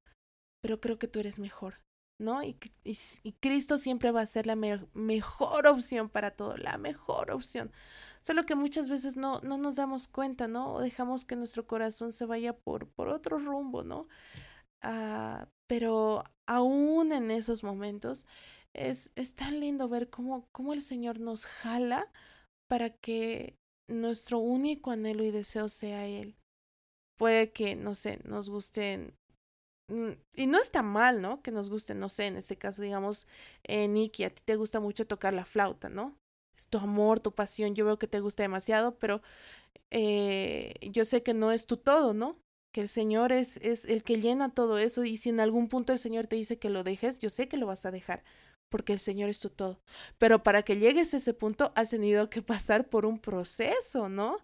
[0.63, 1.88] pero creo que tú eres mejor.
[2.19, 2.43] ¿No?
[2.43, 7.31] Y, y, Cristo siempre va a ser la me mejor opción para todo, la mejor
[7.31, 7.73] opción.
[8.21, 10.75] Solo que muchas veces no, no nos damos cuenta, ¿no?
[10.75, 14.09] O dejamos que nuestro corazón se vaya por, por otro rumbo, ¿no?
[14.85, 18.27] Uh, pero aún en esos momentos,
[18.75, 22.11] es, es tan lindo ver cómo, cómo el Señor nos jala
[22.69, 23.57] para que
[23.89, 26.37] nuestro único anhelo y deseo sea Él.
[27.19, 29.18] Puede que, no sé, nos gusten
[30.35, 31.43] y no está mal, ¿no?
[31.43, 33.27] Que nos guste, no sé, en este caso, digamos,
[33.65, 36.17] eh, Nicky, a ti te gusta mucho tocar la flauta, ¿no?
[36.57, 39.23] Es tu amor, tu pasión, yo veo que te gusta demasiado, pero
[39.91, 42.39] eh, yo sé que no es tu todo, ¿no?
[42.73, 45.93] Que el Señor es, es el que llena todo eso y si en algún punto
[45.93, 48.25] el Señor te dice que lo dejes, yo sé que lo vas a dejar,
[48.69, 49.81] porque el Señor es tu todo.
[50.19, 54.39] Pero para que llegues a ese punto has tenido que pasar por un proceso, ¿no?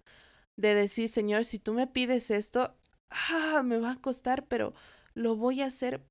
[0.56, 2.74] De decir, Señor, si tú me pides esto,
[3.10, 4.74] ah, me va a costar, pero
[5.16, 6.06] lo voy a hacer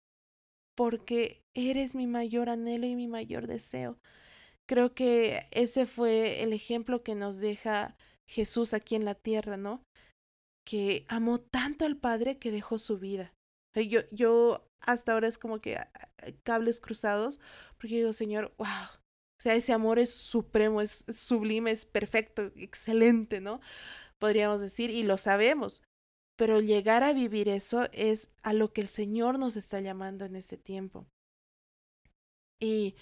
[0.75, 3.99] porque eres mi mayor anhelo y mi mayor deseo.
[4.67, 7.95] Creo que ese fue el ejemplo que nos deja
[8.27, 9.83] Jesús aquí en la tierra, ¿no?
[10.65, 13.33] Que amó tanto al Padre que dejó su vida.
[13.75, 15.77] Yo, yo hasta ahora es como que
[16.43, 17.39] cables cruzados,
[17.77, 23.41] porque digo, Señor, wow, o sea, ese amor es supremo, es sublime, es perfecto, excelente,
[23.41, 23.59] ¿no?
[24.19, 25.81] Podríamos decir, y lo sabemos.
[26.43, 30.35] Pero llegar a vivir eso es a lo que el Señor nos está llamando en
[30.35, 31.07] este tiempo.
[32.59, 32.95] Y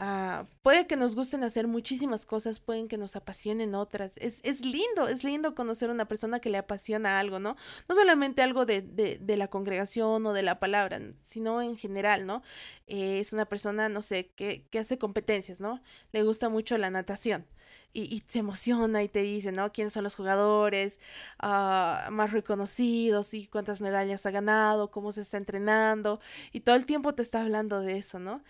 [0.00, 4.16] Uh, puede que nos gusten hacer muchísimas cosas, pueden que nos apasionen otras.
[4.18, 7.56] Es, es lindo, es lindo conocer a una persona que le apasiona algo, ¿no?
[7.88, 12.26] No solamente algo de, de, de la congregación o de la palabra, sino en general,
[12.26, 12.44] ¿no?
[12.86, 15.82] Eh, es una persona, no sé, que, que hace competencias, ¿no?
[16.12, 17.44] Le gusta mucho la natación.
[17.92, 19.72] Y, y, se emociona y te dice, ¿no?
[19.72, 21.00] ¿Quiénes son los jugadores
[21.42, 26.20] uh, más reconocidos y cuántas medallas ha ganado, cómo se está entrenando?
[26.52, 28.42] Y todo el tiempo te está hablando de eso, ¿no?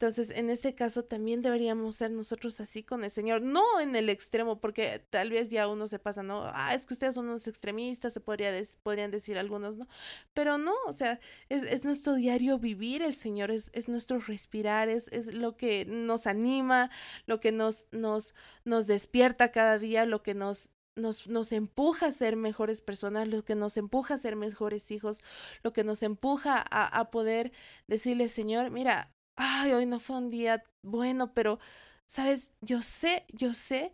[0.00, 4.08] Entonces, en ese caso también deberíamos ser nosotros así con el Señor, no en el
[4.08, 6.44] extremo, porque tal vez ya uno se pasa, ¿no?
[6.54, 8.50] Ah, es que ustedes son unos extremistas, se podría
[8.82, 9.86] podrían decir algunos, ¿no?
[10.32, 11.20] Pero no, o sea,
[11.50, 15.84] es, es nuestro diario vivir, el Señor es, es nuestro respirar, es, es lo que
[15.84, 16.90] nos anima,
[17.26, 18.34] lo que nos, nos,
[18.64, 23.44] nos despierta cada día, lo que nos, nos, nos, empuja a ser mejores personas, lo
[23.44, 25.22] que nos empuja a ser mejores hijos,
[25.62, 27.52] lo que nos empuja a, a poder
[27.86, 31.58] decirle, Señor, mira, ay, hoy no fue un día bueno, pero,
[32.06, 33.92] sabes, yo sé, yo sé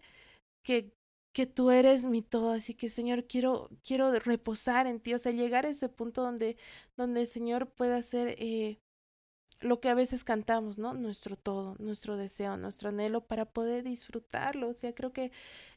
[0.64, 0.92] que,
[1.32, 5.32] que tú eres mi todo, así que Señor, quiero, quiero reposar en ti, o sea,
[5.32, 6.56] llegar a ese punto donde,
[6.96, 8.78] donde el Señor pueda ser eh,
[9.60, 10.94] lo que a veces cantamos, ¿no?
[10.94, 14.68] Nuestro todo, nuestro deseo, nuestro anhelo para poder disfrutarlo.
[14.68, 15.32] O sea, creo que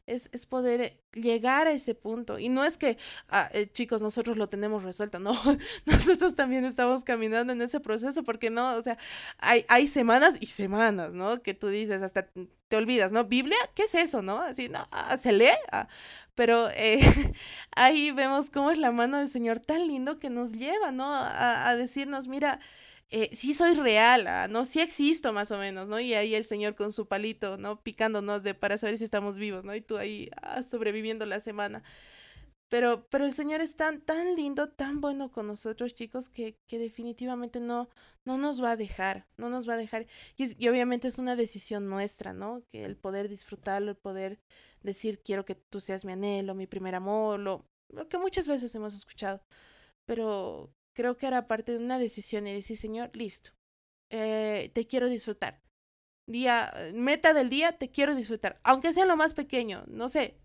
[0.10, 2.40] es, es poder llegar a ese punto.
[2.40, 2.98] Y no es que,
[3.30, 5.34] ah, eh, chicos, nosotros lo tenemos resuelto, no,
[5.86, 8.98] nosotros también estamos caminando en ese proceso porque no, o sea,
[9.38, 11.42] hay, hay semanas y semanas, ¿no?
[11.42, 12.28] Que tú dices, hasta
[12.68, 13.26] te olvidas, ¿no?
[13.26, 14.40] Biblia, ¿qué es eso, no?
[14.40, 15.50] Así, no, ah, se lee.
[15.72, 15.88] Ah,
[16.36, 17.02] pero eh,
[17.76, 21.14] ahí vemos cómo es la mano del Señor tan lindo que nos lleva, ¿no?
[21.14, 22.60] A, a decirnos, mira,
[23.12, 24.66] eh, sí soy real, ah, ¿no?
[24.66, 26.00] Sí existo más o menos, ¿no?
[26.00, 27.82] Y ahí el Señor con su palito, ¿no?
[27.82, 29.76] Picándonos de para saber si estamos vivos, ¿no?
[29.76, 31.84] Y tú ahí ah, sobreviviendo la semana.
[32.70, 36.78] Pero, pero el Señor es tan, tan lindo, tan bueno con nosotros, chicos, que, que
[36.78, 37.90] definitivamente no,
[38.26, 40.06] no nos va a dejar, no nos va a dejar.
[40.38, 42.62] Y, y obviamente es una decisión nuestra, ¿no?
[42.72, 44.40] Que el poder disfrutarlo, el poder
[44.84, 48.74] decir, quiero que tú seas mi anhelo, mi primer amor, lo, lo que muchas veces
[48.76, 49.42] hemos escuchado.
[50.06, 53.52] Pero creo que era parte de una decisión y decir, Señor, listo,
[54.12, 55.62] eh, te quiero disfrutar.
[56.28, 60.40] Día, meta del día, te quiero disfrutar, aunque sea lo más pequeño, no sé,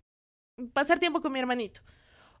[0.73, 1.81] pasar tiempo con mi hermanito,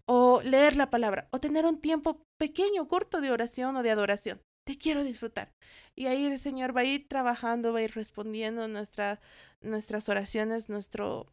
[0.07, 4.41] o leer la palabra, o tener un tiempo pequeño, corto de oración o de adoración.
[4.65, 5.51] Te quiero disfrutar.
[5.95, 9.21] Y ahí el Señor va a ir trabajando, va a ir respondiendo nuestra,
[9.61, 11.27] nuestras oraciones, nuestro,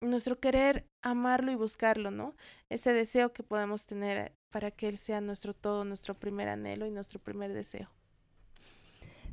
[0.00, 2.34] nuestro querer amarlo y buscarlo, ¿no?
[2.68, 6.90] Ese deseo que podemos tener para que Él sea nuestro todo, nuestro primer anhelo y
[6.90, 7.88] nuestro primer deseo.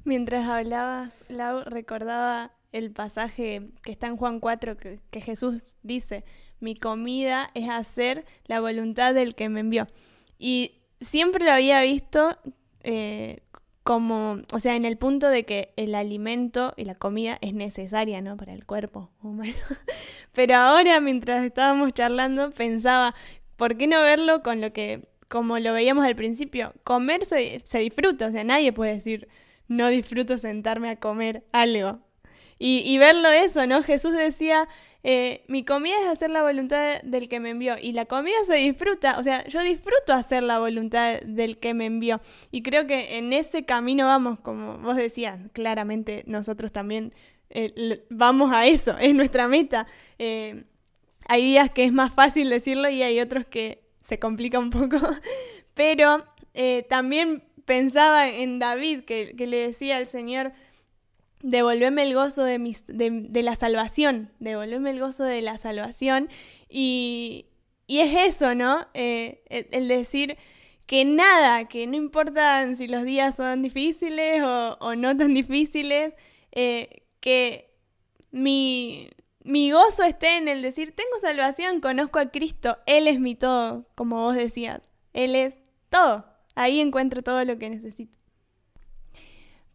[0.04, 6.24] Mientras hablabas, Lau, recordaba el pasaje que está en Juan 4, que, Jesús dice,
[6.60, 9.88] mi comida es hacer la voluntad del que me envió.
[10.38, 12.38] Y siempre lo había visto
[12.84, 13.42] eh,
[13.86, 18.20] como, o sea, en el punto de que el alimento y la comida es necesaria,
[18.20, 18.36] ¿no?
[18.36, 19.54] Para el cuerpo humano.
[20.34, 23.14] Pero ahora, mientras estábamos charlando, pensaba,
[23.56, 26.74] ¿por qué no verlo con lo que, como lo veíamos al principio?
[26.84, 29.28] Comer se, se disfruta, o sea, nadie puede decir,
[29.68, 32.00] no disfruto sentarme a comer algo.
[32.58, 33.84] Y, verlo eso, ¿no?
[33.84, 34.70] Jesús decía,
[35.04, 37.76] eh, mi comida es hacer la voluntad del que me envió.
[37.82, 41.86] Y la comida se disfruta, o sea, yo disfruto hacer la voluntad del que me
[41.86, 42.22] envió.
[42.52, 47.14] Y creo que en ese camino vamos, como vos decías, claramente nosotros también
[47.50, 49.86] eh, vamos a eso, es nuestra meta.
[50.18, 50.64] Eh,
[51.28, 54.98] hay días que es más fácil decirlo y hay otros que se complica un poco.
[55.74, 56.24] Pero
[56.88, 60.54] también pensaba en David, que, que le decía al Señor,
[61.46, 62.58] devolveme el gozo de,
[63.44, 66.28] la salvación, devolveme el gozo de la salvación.
[66.70, 67.46] Y,
[67.88, 68.88] es eso, ¿no?
[68.96, 70.38] Eh, el, decir
[70.88, 76.14] que nada, que no importa si los días son difíciles o, no tan difíciles,
[76.52, 77.72] eh, que
[78.32, 79.10] mi,
[79.44, 83.88] mi gozo esté en el decir, tengo salvación, conozco a Cristo, Él es mi todo,
[83.94, 84.82] como vos decías,
[85.14, 86.26] Él es todo,
[86.56, 88.15] ahí encuentro todo lo que necesito.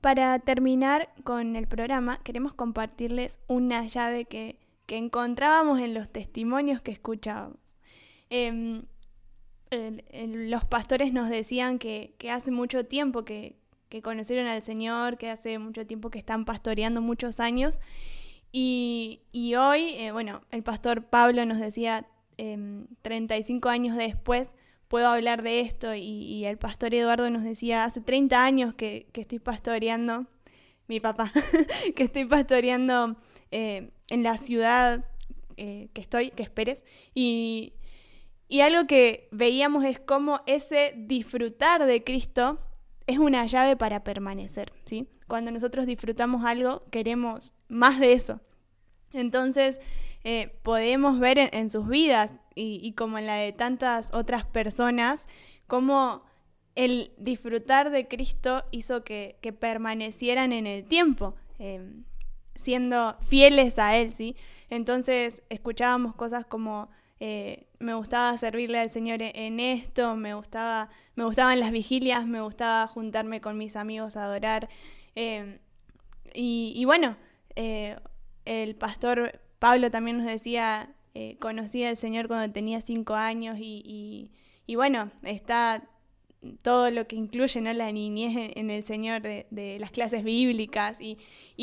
[0.01, 6.91] Para terminar con el programa, queremos compartirles una llave que, encontrábamos en los testimonios que
[6.91, 7.61] escuchábamos.
[8.29, 8.83] Em,
[9.71, 13.57] los pastores nos decían que, hace mucho tiempo que,
[14.03, 17.79] conocieron al Señor, que hace mucho tiempo que están pastoreando muchos años.
[18.51, 19.21] Y,
[19.57, 22.07] hoy, eh, bueno, el pastor Pablo nos decía,
[23.03, 24.57] 35 em, años después,
[24.91, 29.39] puedo hablar de esto y, el pastor Eduardo nos decía, hace 30 años que, estoy
[29.39, 30.27] pastoreando,
[30.89, 31.33] mi papá,
[31.95, 33.17] que estoy pastoreando
[33.53, 35.05] eh, en la ciudad
[35.57, 36.85] eh, que estoy, que esperes,
[37.15, 37.75] y,
[38.49, 42.59] y algo que veíamos es cómo ese disfrutar de Cristo
[43.07, 45.07] es una llave para permanecer, ¿sí?
[45.29, 48.41] Cuando nosotros disfrutamos algo, queremos más de eso.
[49.13, 49.81] Entonces,
[50.25, 55.29] eh, podemos ver en, sus vidas y, como en la de tantas otras personas,
[55.67, 56.25] cómo
[56.75, 62.05] el disfrutar de Cristo hizo que, permanecieran en el tiempo, em,
[62.55, 64.37] siendo fieles a Él, ¿sí?
[64.69, 66.91] Entonces escuchábamos cosas como
[67.23, 72.41] eh, me gustaba servirle al Señor en esto, me gustaba, me gustaban las vigilias, me
[72.41, 74.69] gustaba juntarme con mis amigos a adorar.
[75.15, 75.59] Em,
[76.35, 77.17] y, bueno,
[77.57, 77.99] eh,
[78.45, 84.31] el pastor Pablo también nos decía, eh, conocía al Señor cuando tenía cinco años y,
[84.69, 85.83] bueno, está
[86.63, 87.73] todo lo que incluye ¿no?
[87.73, 91.19] la niñez en, el Señor de, las clases bíblicas y,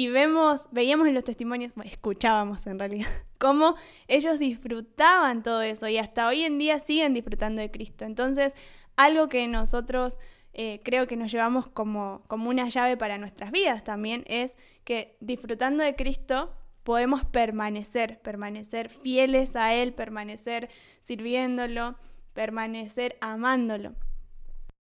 [0.10, 3.76] vemos, veíamos en los testimonios, escuchábamos en realidad, cómo
[4.08, 8.06] ellos disfrutaban todo eso y hasta hoy en día siguen disfrutando de Cristo.
[8.06, 8.54] Entonces,
[8.98, 10.20] algo que nosotros
[10.54, 15.16] eh, creo que nos llevamos como, como una llave para nuestras vidas también es que
[15.20, 16.52] disfrutando de Cristo
[16.88, 20.70] podemos permanecer, permanecer fieles a Él, permanecer
[21.02, 21.98] sirviéndolo,
[22.32, 23.94] permanecer amándolo.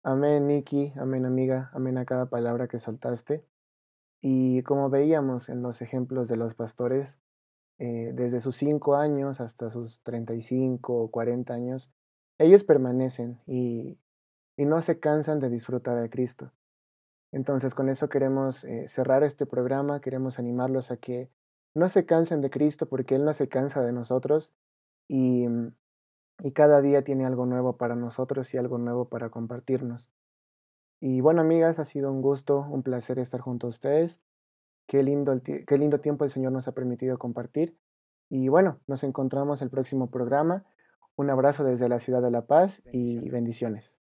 [0.01, 3.43] Amén, Nikki, amén, amiga, amén a cada palabra que soltaste.
[4.21, 7.19] Y como veíamos en los ejemplos de los pastores,
[7.79, 11.91] eh, desde sus cinco años hasta sus 35 o 40 años,
[12.37, 13.97] ellos permanecen y,
[14.55, 16.53] no se cansan de disfrutar de Cristo.
[17.33, 21.29] Entonces, con eso queremos eh, cerrar este programa, queremos animarlos a que
[21.79, 24.53] no se cansen de Cristo porque Él no se cansa de nosotros
[25.07, 25.73] y, mm,
[26.43, 30.11] y cada día tiene algo nuevo para nosotros y algo nuevo para compartirnos.
[31.01, 34.21] Y bueno, amigas, ha sido un gusto, un placer estar junto a ustedes.
[34.85, 37.77] Qué lindo, qué lindo tiempo el Señor nos ha permitido compartir.
[38.29, 40.65] Y bueno, nos encontramos el próximo programa.
[41.15, 43.97] Un abrazo desde la ciudad de La Paz y bendiciones.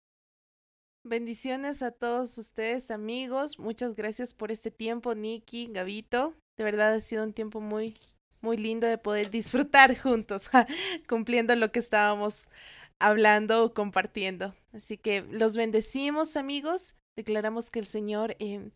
[1.03, 3.59] Bendiciones a todos ustedes, amigos.
[3.59, 6.33] Muchas gracias por este tiempo, Nikki, Gavito.
[6.57, 7.95] De verdad ha sido un tiempo muy,
[8.41, 10.49] muy lindo de poder disfrutar juntos,
[11.07, 12.49] cumpliendo lo que estábamos
[12.99, 14.55] hablando o compartiendo.
[14.73, 16.95] Así que los bendecimos, amigos.
[17.15, 18.71] Declaramos que el Señor eh,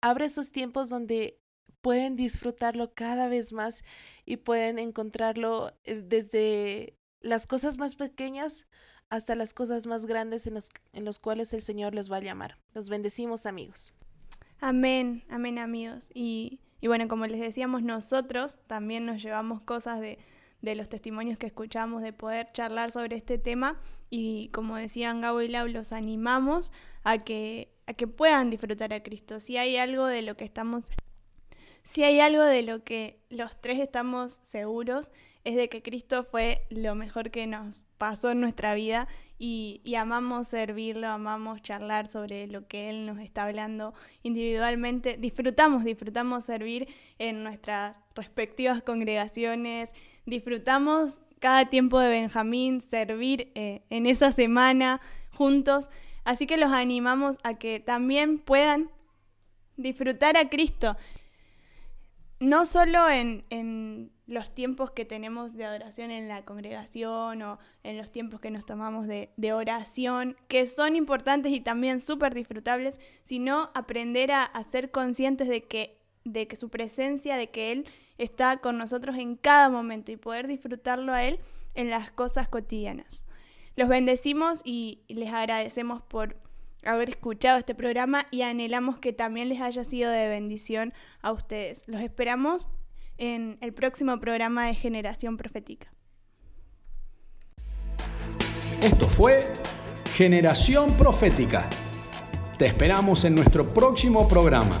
[0.00, 1.38] abre esos tiempos donde
[1.80, 3.84] pueden disfrutarlo cada vez más
[4.24, 8.66] y pueden encontrarlo eh, desde las cosas más pequeñas
[9.08, 12.20] hasta las cosas más grandes en los, en los cuales el Señor les va a
[12.20, 12.58] llamar.
[12.74, 13.92] Los bendecimos, amigos.
[14.60, 16.10] Amén, amén, amigos.
[16.14, 20.18] Y y bueno, como les decíamos, nosotros también nos llevamos cosas de,
[20.62, 23.78] los testimonios que escuchamos, de poder charlar sobre este tema.
[24.08, 26.72] Y como decían Gabo y Lau, los animamos
[27.04, 29.40] a que, a que puedan disfrutar a Cristo.
[29.40, 30.90] Si hay algo de lo que estamos
[31.82, 35.10] si hay algo de lo que los tres estamos seguros
[35.44, 40.48] es de que Cristo fue lo mejor que nos pasó en nuestra vida y, amamos
[40.48, 45.16] servirlo, amamos charlar sobre lo que Él nos está hablando individualmente.
[45.16, 46.88] Disfrutamos, disfrutamos servir
[47.18, 49.92] en nuestras respectivas congregaciones,
[50.26, 55.00] disfrutamos cada tiempo de Benjamín, servir eh, en esa semana
[55.32, 55.90] juntos.
[56.24, 58.90] Así que los animamos a que también puedan
[59.78, 60.96] disfrutar a Cristo
[62.40, 68.12] no solo en, los tiempos que tenemos de adoración en la congregación o en los
[68.12, 74.30] tiempos que nos tomamos de, oración, que son importantes y también súper disfrutables, sino aprender
[74.30, 77.86] a, ser conscientes de que, de que su presencia, de que Él
[78.18, 81.40] está con nosotros en cada momento y poder disfrutarlo a Él
[81.74, 83.26] en las cosas cotidianas.
[83.74, 86.36] Los bendecimos y les agradecemos por
[86.84, 91.82] haber escuchado este programa y anhelamos que también les haya sido de bendición a ustedes.
[91.88, 92.68] Los esperamos
[93.20, 95.92] en el próximo programa de Generación Profética.
[98.82, 99.44] Esto fue
[100.14, 101.68] Generación Profética.
[102.58, 104.80] Te esperamos en nuestro próximo programa.